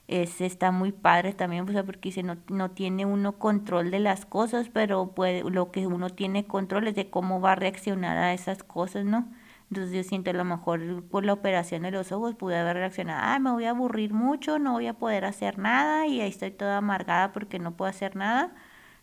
Es, 0.08 0.42
está 0.42 0.72
muy 0.72 0.92
padre 0.92 1.34
también, 1.34 1.70
o 1.70 1.72
sea, 1.72 1.84
porque 1.84 2.10
dice, 2.10 2.24
no, 2.24 2.38
no 2.50 2.72
tiene 2.72 3.06
uno 3.06 3.38
control 3.38 3.92
de 3.92 4.00
las 4.00 4.26
cosas, 4.26 4.70
pero 4.70 5.12
puede, 5.14 5.44
lo 5.50 5.72
que 5.72 5.86
uno 5.88 6.10
tiene 6.10 6.46
control 6.48 6.88
es 6.88 6.96
de 6.96 7.10
cómo 7.12 7.42
va 7.42 7.54
a 7.54 7.56
reaccionar 7.56 8.18
a 8.18 8.34
esas 8.34 8.64
cosas, 8.64 9.06
¿no? 9.06 9.30
Entonces 9.70 9.94
yo 9.94 10.04
siento 10.04 10.32
a 10.32 10.34
lo 10.34 10.46
mejor 10.46 11.04
por 11.10 11.26
la 11.26 11.34
operación 11.34 11.84
de 11.84 11.92
los 11.92 12.12
ojos 12.12 12.36
pude 12.36 12.58
haber 12.58 12.78
reaccionado, 12.78 13.22
ah, 13.24 13.40
me 13.40 13.52
voy 13.52 13.66
a 13.66 13.72
aburrir 13.72 14.14
mucho, 14.14 14.58
no 14.58 14.74
voy 14.74 14.88
a 14.88 14.96
poder 14.96 15.26
hacer 15.26 15.60
nada 15.60 16.08
y 16.08 16.22
ahí 16.22 16.30
estoy 16.30 16.52
toda 16.52 16.78
amargada 16.78 17.32
porque 17.34 17.60
no 17.60 17.76
puedo 17.78 17.90
hacer 17.90 18.16
nada. 18.16 18.54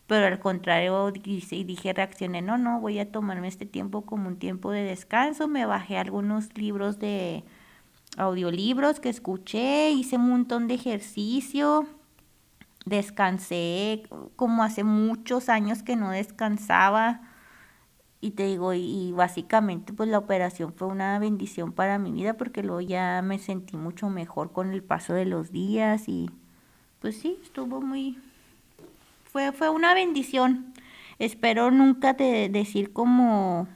Pero 0.07 0.27
al 0.27 0.39
contrario, 0.39 1.11
dije, 1.11 1.63
dije, 1.65 1.93
reaccioné, 1.93 2.41
no, 2.41 2.57
no, 2.57 2.79
voy 2.79 2.99
a 2.99 3.11
tomarme 3.11 3.47
este 3.49 3.65
tiempo 3.65 4.03
como 4.05 4.29
un 4.29 4.39
tiempo 4.39 4.71
de 4.71 4.83
descanso. 4.83 5.47
Me 5.49 5.65
bajé 5.65 5.97
algunos 5.97 6.57
libros 6.57 6.99
de 6.99 7.43
audiolibros 8.17 8.99
que 8.99 9.09
escuché, 9.09 9.91
hice 9.91 10.17
un 10.17 10.29
montón 10.29 10.67
de 10.67 10.75
ejercicio, 10.75 11.87
descansé 12.85 14.03
como 14.37 14.63
hace 14.63 14.83
muchos 14.83 15.49
años 15.49 15.83
que 15.83 15.95
no 15.97 16.11
descansaba 16.11 17.21
y 18.19 18.31
te 18.31 18.45
digo, 18.47 18.73
y, 18.73 19.11
básicamente 19.11 19.93
pues 19.93 20.09
la 20.09 20.17
operación 20.17 20.73
fue 20.73 20.87
una 20.87 21.19
bendición 21.19 21.71
para 21.71 21.99
mi 21.99 22.11
vida 22.11 22.33
porque 22.33 22.63
luego 22.63 22.81
ya 22.81 23.21
me 23.21 23.39
sentí 23.39 23.77
mucho 23.77 24.09
mejor 24.09 24.51
con 24.51 24.71
el 24.71 24.83
paso 24.83 25.13
de 25.13 25.25
los 25.25 25.51
días 25.51 26.07
y 26.09 26.29
pues 26.99 27.17
sí, 27.17 27.39
estuvo 27.43 27.79
muy, 27.81 28.17
fue, 29.31 29.51
fue 29.51 29.69
una 29.69 29.93
bendición. 29.93 30.73
Espero 31.19 31.71
nunca 31.71 32.15
te 32.15 32.49
decir 32.49 32.91
como, 32.93 33.67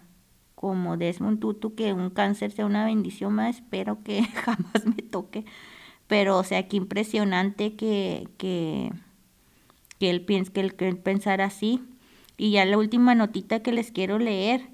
como 0.55 0.97
Desmond 0.97 1.39
Tutu 1.39 1.75
que 1.75 1.93
un 1.93 2.09
cáncer 2.09 2.51
sea 2.51 2.65
una 2.65 2.85
bendición 2.85 3.33
más, 3.33 3.57
espero 3.57 4.03
que 4.03 4.23
jamás 4.45 4.85
me 4.85 5.03
toque. 5.03 5.45
Pero 6.07 6.37
o 6.37 6.43
sea, 6.43 6.67
qué 6.67 6.77
impresionante 6.77 7.75
que, 7.75 8.27
que, 8.37 8.91
que 9.99 10.09
él 10.09 10.25
piense, 10.25 10.51
que 10.51 10.61
él, 10.61 10.75
que 10.75 10.87
él 10.89 11.41
así 11.41 11.81
y 12.41 12.49
ya 12.49 12.65
la 12.65 12.79
última 12.79 13.13
notita 13.13 13.59
que 13.61 13.71
les 13.71 13.91
quiero 13.91 14.17
leer, 14.17 14.67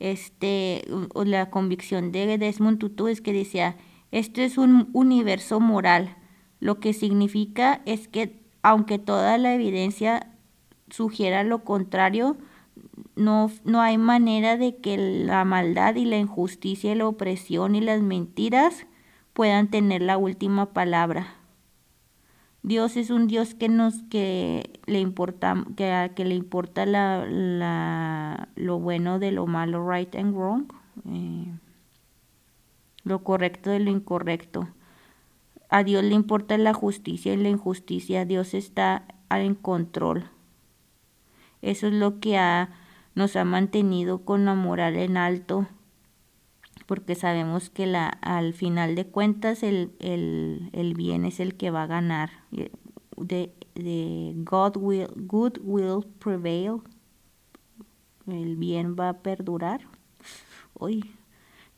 este, 0.00 0.84
la 1.24 1.50
convicción 1.50 2.10
de 2.10 2.36
Desmond 2.36 2.80
Tutu 2.80 3.06
es 3.06 3.20
que 3.20 3.32
decía, 3.32 3.76
esto 4.10 4.40
es 4.40 4.58
un 4.58 4.90
universo 4.92 5.60
moral, 5.60 6.16
lo 6.58 6.80
que 6.80 6.92
significa 6.92 7.80
es 7.86 8.08
que 8.08 8.42
aunque 8.64 8.98
toda 8.98 9.38
la 9.38 9.54
evidencia 9.54 10.32
sugiera 10.90 11.44
lo 11.44 11.62
contrario, 11.62 12.36
no, 13.14 13.52
no 13.64 13.80
hay 13.80 13.98
manera 13.98 14.56
de 14.56 14.78
que 14.78 14.96
la 14.96 15.44
maldad 15.44 15.94
y 15.94 16.04
la 16.04 16.18
injusticia 16.18 16.90
y 16.90 16.96
la 16.96 17.06
opresión 17.06 17.76
y 17.76 17.80
las 17.82 18.02
mentiras 18.02 18.84
puedan 19.32 19.68
tener 19.68 20.02
la 20.02 20.18
última 20.18 20.72
palabra. 20.72 21.36
Dios 22.62 22.96
es 22.96 23.10
un 23.10 23.26
Dios 23.26 23.54
que 23.54 23.68
nos 23.68 24.02
que 24.04 24.80
le 24.86 25.00
importa 25.00 25.64
que, 25.76 26.12
que 26.14 26.24
le 26.24 26.36
importa 26.36 26.86
la, 26.86 27.26
la, 27.26 28.48
lo 28.54 28.78
bueno 28.78 29.18
de 29.18 29.32
lo 29.32 29.46
malo, 29.46 29.88
right 29.88 30.14
and 30.14 30.34
wrong, 30.34 30.66
eh, 31.08 31.52
lo 33.02 33.24
correcto 33.24 33.70
de 33.70 33.80
lo 33.80 33.90
incorrecto. 33.90 34.68
A 35.70 35.82
Dios 35.82 36.04
le 36.04 36.14
importa 36.14 36.56
la 36.56 36.72
justicia 36.74 37.32
y 37.32 37.38
la 37.38 37.48
injusticia. 37.48 38.24
Dios 38.26 38.54
está 38.54 39.06
en 39.30 39.54
control. 39.54 40.30
Eso 41.62 41.86
es 41.86 41.94
lo 41.94 42.20
que 42.20 42.38
nos 43.14 43.36
ha 43.36 43.44
mantenido 43.44 44.24
con 44.24 44.44
la 44.44 44.54
moral 44.54 44.96
en 44.96 45.16
alto 45.16 45.66
porque 46.92 47.14
sabemos 47.14 47.70
que 47.70 47.86
la, 47.86 48.06
al 48.06 48.52
final 48.52 48.96
de 48.96 49.06
cuentas 49.06 49.62
el, 49.62 49.92
el, 49.98 50.68
el 50.74 50.92
bien 50.92 51.24
es 51.24 51.40
el 51.40 51.54
que 51.54 51.70
va 51.70 51.84
a 51.84 51.86
ganar. 51.86 52.28
De, 53.16 53.50
de 53.74 54.34
God 54.36 54.76
will, 54.76 55.08
good 55.16 55.56
will 55.62 56.04
prevail. 56.18 56.82
El 58.26 58.56
bien 58.56 58.94
va 58.94 59.08
a 59.08 59.18
perdurar. 59.22 59.80
Hoy 60.74 61.10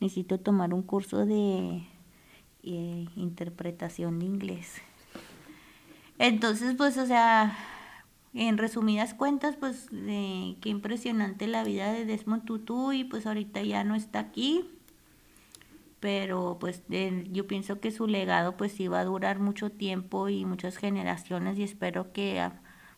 necesito 0.01 0.37
tomar 0.37 0.73
un 0.73 0.81
curso 0.81 1.25
de 1.25 1.87
eh, 2.63 3.05
interpretación 3.15 4.19
de 4.19 4.25
inglés. 4.25 4.81
Entonces, 6.19 6.75
pues, 6.75 6.97
o 6.97 7.05
sea, 7.05 7.57
en 8.33 8.57
resumidas 8.57 9.13
cuentas, 9.13 9.55
pues, 9.55 9.87
qué 9.89 10.69
impresionante 10.69 11.47
la 11.47 11.63
vida 11.63 11.93
de 11.93 12.03
Desmond 12.03 12.43
Tutu 12.43 12.91
y 12.91 13.05
pues 13.05 13.25
ahorita 13.25 13.63
ya 13.63 13.85
no 13.85 13.95
está 13.95 14.19
aquí 14.19 14.71
pero 15.99 16.57
pues 16.59 16.83
yo 17.31 17.47
pienso 17.47 17.79
que 17.79 17.91
su 17.91 18.07
legado 18.07 18.57
pues 18.57 18.73
sí 18.73 18.87
va 18.87 18.99
a 19.01 19.05
durar 19.05 19.39
mucho 19.39 19.71
tiempo 19.71 20.29
y 20.29 20.45
muchas 20.45 20.77
generaciones 20.77 21.57
y 21.57 21.63
espero 21.63 22.11
que 22.13 22.49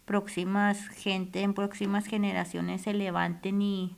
próximas 0.05 0.87
gente 0.89 1.41
en 1.41 1.53
próximas 1.53 2.05
generaciones 2.07 2.81
se 2.83 2.93
levanten 2.93 3.61
y, 3.61 3.97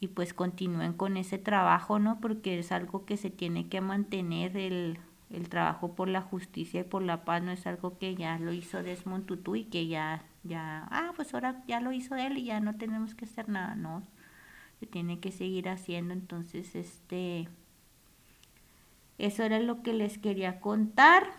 y 0.00 0.08
pues 0.08 0.34
continúen 0.34 0.92
con 0.92 1.16
ese 1.16 1.38
trabajo, 1.38 1.98
¿no? 1.98 2.20
Porque 2.20 2.58
es 2.58 2.72
algo 2.72 3.04
que 3.04 3.16
se 3.16 3.30
tiene 3.30 3.68
que 3.68 3.80
mantener 3.80 4.56
el, 4.56 4.98
el 5.30 5.48
trabajo 5.48 5.94
por 5.94 6.08
la 6.08 6.22
justicia 6.22 6.80
y 6.80 6.84
por 6.84 7.02
la 7.02 7.24
paz 7.24 7.42
no 7.42 7.52
es 7.52 7.66
algo 7.66 7.98
que 7.98 8.14
ya 8.14 8.38
lo 8.38 8.52
hizo 8.52 8.82
Desmond 8.82 9.26
Tutu 9.26 9.56
y 9.56 9.64
que 9.64 9.86
ya 9.88 10.24
ya 10.44 10.86
ah 10.90 11.12
pues 11.16 11.34
ahora 11.34 11.62
ya 11.66 11.80
lo 11.80 11.92
hizo 11.92 12.16
él 12.16 12.38
y 12.38 12.44
ya 12.44 12.60
no 12.60 12.76
tenemos 12.76 13.14
que 13.14 13.24
hacer 13.26 13.48
nada, 13.48 13.74
no. 13.74 14.02
Se 14.80 14.86
tiene 14.86 15.20
que 15.20 15.32
seguir 15.32 15.68
haciendo, 15.68 16.14
entonces 16.14 16.74
este 16.76 17.48
eso 19.18 19.42
era 19.42 19.58
lo 19.58 19.82
que 19.82 19.92
les 19.92 20.18
quería 20.18 20.60
contar. 20.60 21.32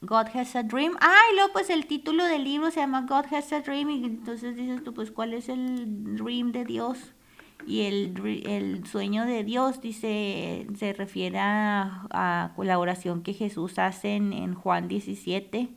God 0.00 0.26
has 0.34 0.54
a 0.56 0.62
dream. 0.62 0.96
Ah, 1.00 1.20
y 1.32 1.36
luego 1.36 1.52
pues 1.52 1.70
el 1.70 1.86
título 1.86 2.24
del 2.24 2.44
libro 2.44 2.70
se 2.70 2.80
llama 2.80 3.06
God 3.08 3.32
has 3.32 3.52
a 3.52 3.60
dream. 3.60 3.90
Y 3.90 4.04
entonces 4.04 4.56
dices 4.56 4.82
tú, 4.84 4.94
pues, 4.94 5.10
¿cuál 5.10 5.34
es 5.34 5.48
el 5.48 6.16
dream 6.16 6.52
de 6.52 6.64
Dios? 6.64 7.12
Y 7.66 7.82
el, 7.82 8.44
el 8.46 8.86
sueño 8.86 9.24
de 9.24 9.42
Dios, 9.42 9.80
dice, 9.80 10.66
se 10.76 10.92
refiere 10.92 11.38
a, 11.40 12.52
la 12.56 12.78
oración 12.78 13.22
que 13.22 13.32
Jesús 13.32 13.78
hace 13.78 14.14
en, 14.14 14.32
en 14.32 14.54
Juan 14.54 14.88
17. 14.88 15.70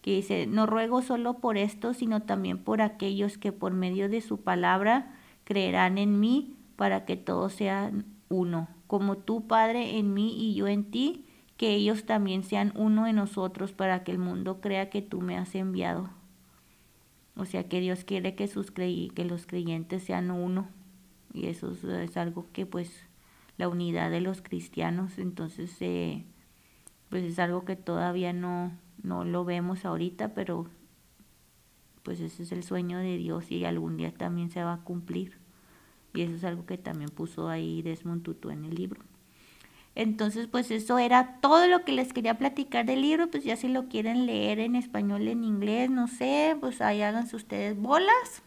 que 0.00 0.10
dice, 0.10 0.46
no 0.46 0.66
ruego 0.66 1.02
solo 1.02 1.38
por 1.38 1.58
esto, 1.58 1.92
sino 1.92 2.22
también 2.22 2.58
por 2.62 2.80
aquellos 2.80 3.36
que 3.36 3.52
por 3.52 3.72
medio 3.72 4.08
de 4.08 4.20
su 4.20 4.40
palabra 4.42 5.14
creerán 5.44 5.98
en 5.98 6.20
mí, 6.20 6.56
para 6.76 7.04
que 7.04 7.16
todos 7.16 7.52
sean 7.54 8.06
uno, 8.28 8.68
como 8.94 9.16
tú, 9.16 9.48
Padre, 9.48 9.98
en 9.98 10.14
mí 10.14 10.36
y 10.38 10.54
yo 10.54 10.68
en 10.68 10.84
ti, 10.84 11.24
que 11.56 11.74
ellos 11.74 12.04
también 12.04 12.44
sean 12.44 12.72
uno 12.76 13.08
en 13.08 13.16
nosotros, 13.16 13.72
para 13.72 14.04
que 14.04 14.12
el 14.12 14.18
mundo 14.18 14.60
crea 14.60 14.88
que 14.88 15.02
tú 15.02 15.20
me 15.20 15.36
has 15.36 15.56
enviado. 15.56 16.10
O 17.34 17.44
sea 17.44 17.68
que 17.68 17.80
Dios 17.80 18.04
quiere 18.04 18.36
que, 18.36 18.46
sus 18.46 18.70
que 18.70 19.24
los 19.28 19.48
creyentes 19.48 20.04
sean 20.04 20.30
uno. 20.30 20.68
Y 21.32 21.46
eso 21.46 21.72
es, 21.72 22.16
algo 22.16 22.46
que 22.52 22.66
pues 22.66 23.02
la 23.56 23.68
unidad 23.68 24.12
de 24.12 24.20
los 24.20 24.42
cristianos, 24.42 25.18
entonces 25.18 25.76
eh, 25.80 26.24
pues 27.08 27.24
es 27.24 27.40
algo 27.40 27.64
que 27.64 27.74
todavía 27.74 28.32
no, 28.32 28.70
no 29.02 29.24
lo 29.24 29.44
vemos 29.44 29.84
ahorita, 29.84 30.34
pero 30.34 30.68
pues 32.04 32.20
ese 32.20 32.44
es 32.44 32.52
el 32.52 32.62
sueño 32.62 32.98
de 32.98 33.16
Dios 33.16 33.50
y 33.50 33.64
algún 33.64 33.96
día 33.96 34.14
también 34.14 34.50
se 34.52 34.62
va 34.62 34.74
a 34.74 34.84
cumplir. 34.84 35.43
Y 36.14 36.22
eso 36.22 36.34
es 36.34 36.44
algo 36.44 36.64
que 36.64 36.78
también 36.78 37.10
puso 37.10 37.48
ahí 37.48 37.82
Desmond 37.82 38.22
Tutu 38.22 38.50
en 38.50 38.64
el 38.64 38.74
libro. 38.74 39.02
Entonces, 39.96 40.48
pues 40.48 40.70
eso 40.70 40.98
era 40.98 41.40
todo 41.40 41.66
lo 41.68 41.84
que 41.84 41.92
les 41.92 42.12
quería 42.12 42.38
platicar 42.38 42.86
del 42.86 43.02
libro. 43.02 43.30
Pues 43.30 43.44
ya 43.44 43.56
si 43.56 43.68
lo 43.68 43.88
quieren 43.88 44.26
leer 44.26 44.58
en 44.60 44.76
español, 44.76 45.28
en 45.28 45.44
inglés, 45.44 45.90
no 45.90 46.08
sé, 46.08 46.56
pues 46.60 46.80
ahí 46.80 47.02
háganse 47.02 47.36
ustedes 47.36 47.76
bolas. 47.76 48.42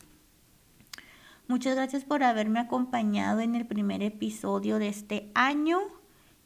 Muchas 1.47 1.75
gracias 1.75 2.03
por 2.03 2.23
haberme 2.23 2.59
acompañado 2.59 3.39
en 3.39 3.55
el 3.55 3.65
primer 3.65 4.01
episodio 4.01 4.79
de 4.79 4.89
este 4.89 5.31
año. 5.33 5.79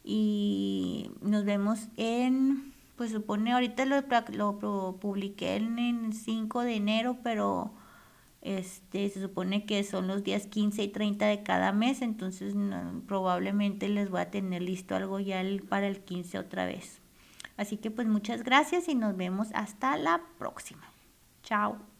Y 0.03 1.11
nos 1.21 1.45
vemos 1.45 1.87
en, 1.97 2.73
pues 2.95 3.11
supone, 3.11 3.53
ahorita 3.53 3.85
lo, 3.85 4.03
lo 4.31 4.97
publiqué 4.99 5.55
en 5.55 5.79
el 5.79 6.13
5 6.13 6.61
de 6.61 6.75
enero, 6.75 7.17
pero 7.23 7.73
este, 8.41 9.09
se 9.09 9.21
supone 9.21 9.65
que 9.65 9.83
son 9.83 10.07
los 10.07 10.23
días 10.23 10.47
15 10.47 10.83
y 10.83 10.87
30 10.87 11.27
de 11.27 11.43
cada 11.43 11.71
mes, 11.71 12.01
entonces 12.01 12.55
probablemente 13.07 13.87
les 13.87 14.09
voy 14.09 14.21
a 14.21 14.31
tener 14.31 14.61
listo 14.61 14.95
algo 14.95 15.19
ya 15.19 15.43
para 15.69 15.87
el 15.87 15.99
15 15.99 16.39
otra 16.39 16.65
vez. 16.65 17.01
Así 17.57 17.77
que 17.77 17.91
pues 17.91 18.07
muchas 18.07 18.43
gracias 18.43 18.87
y 18.87 18.95
nos 18.95 19.15
vemos 19.15 19.49
hasta 19.53 19.95
la 19.97 20.21
próxima. 20.39 20.89
Chao. 21.43 21.90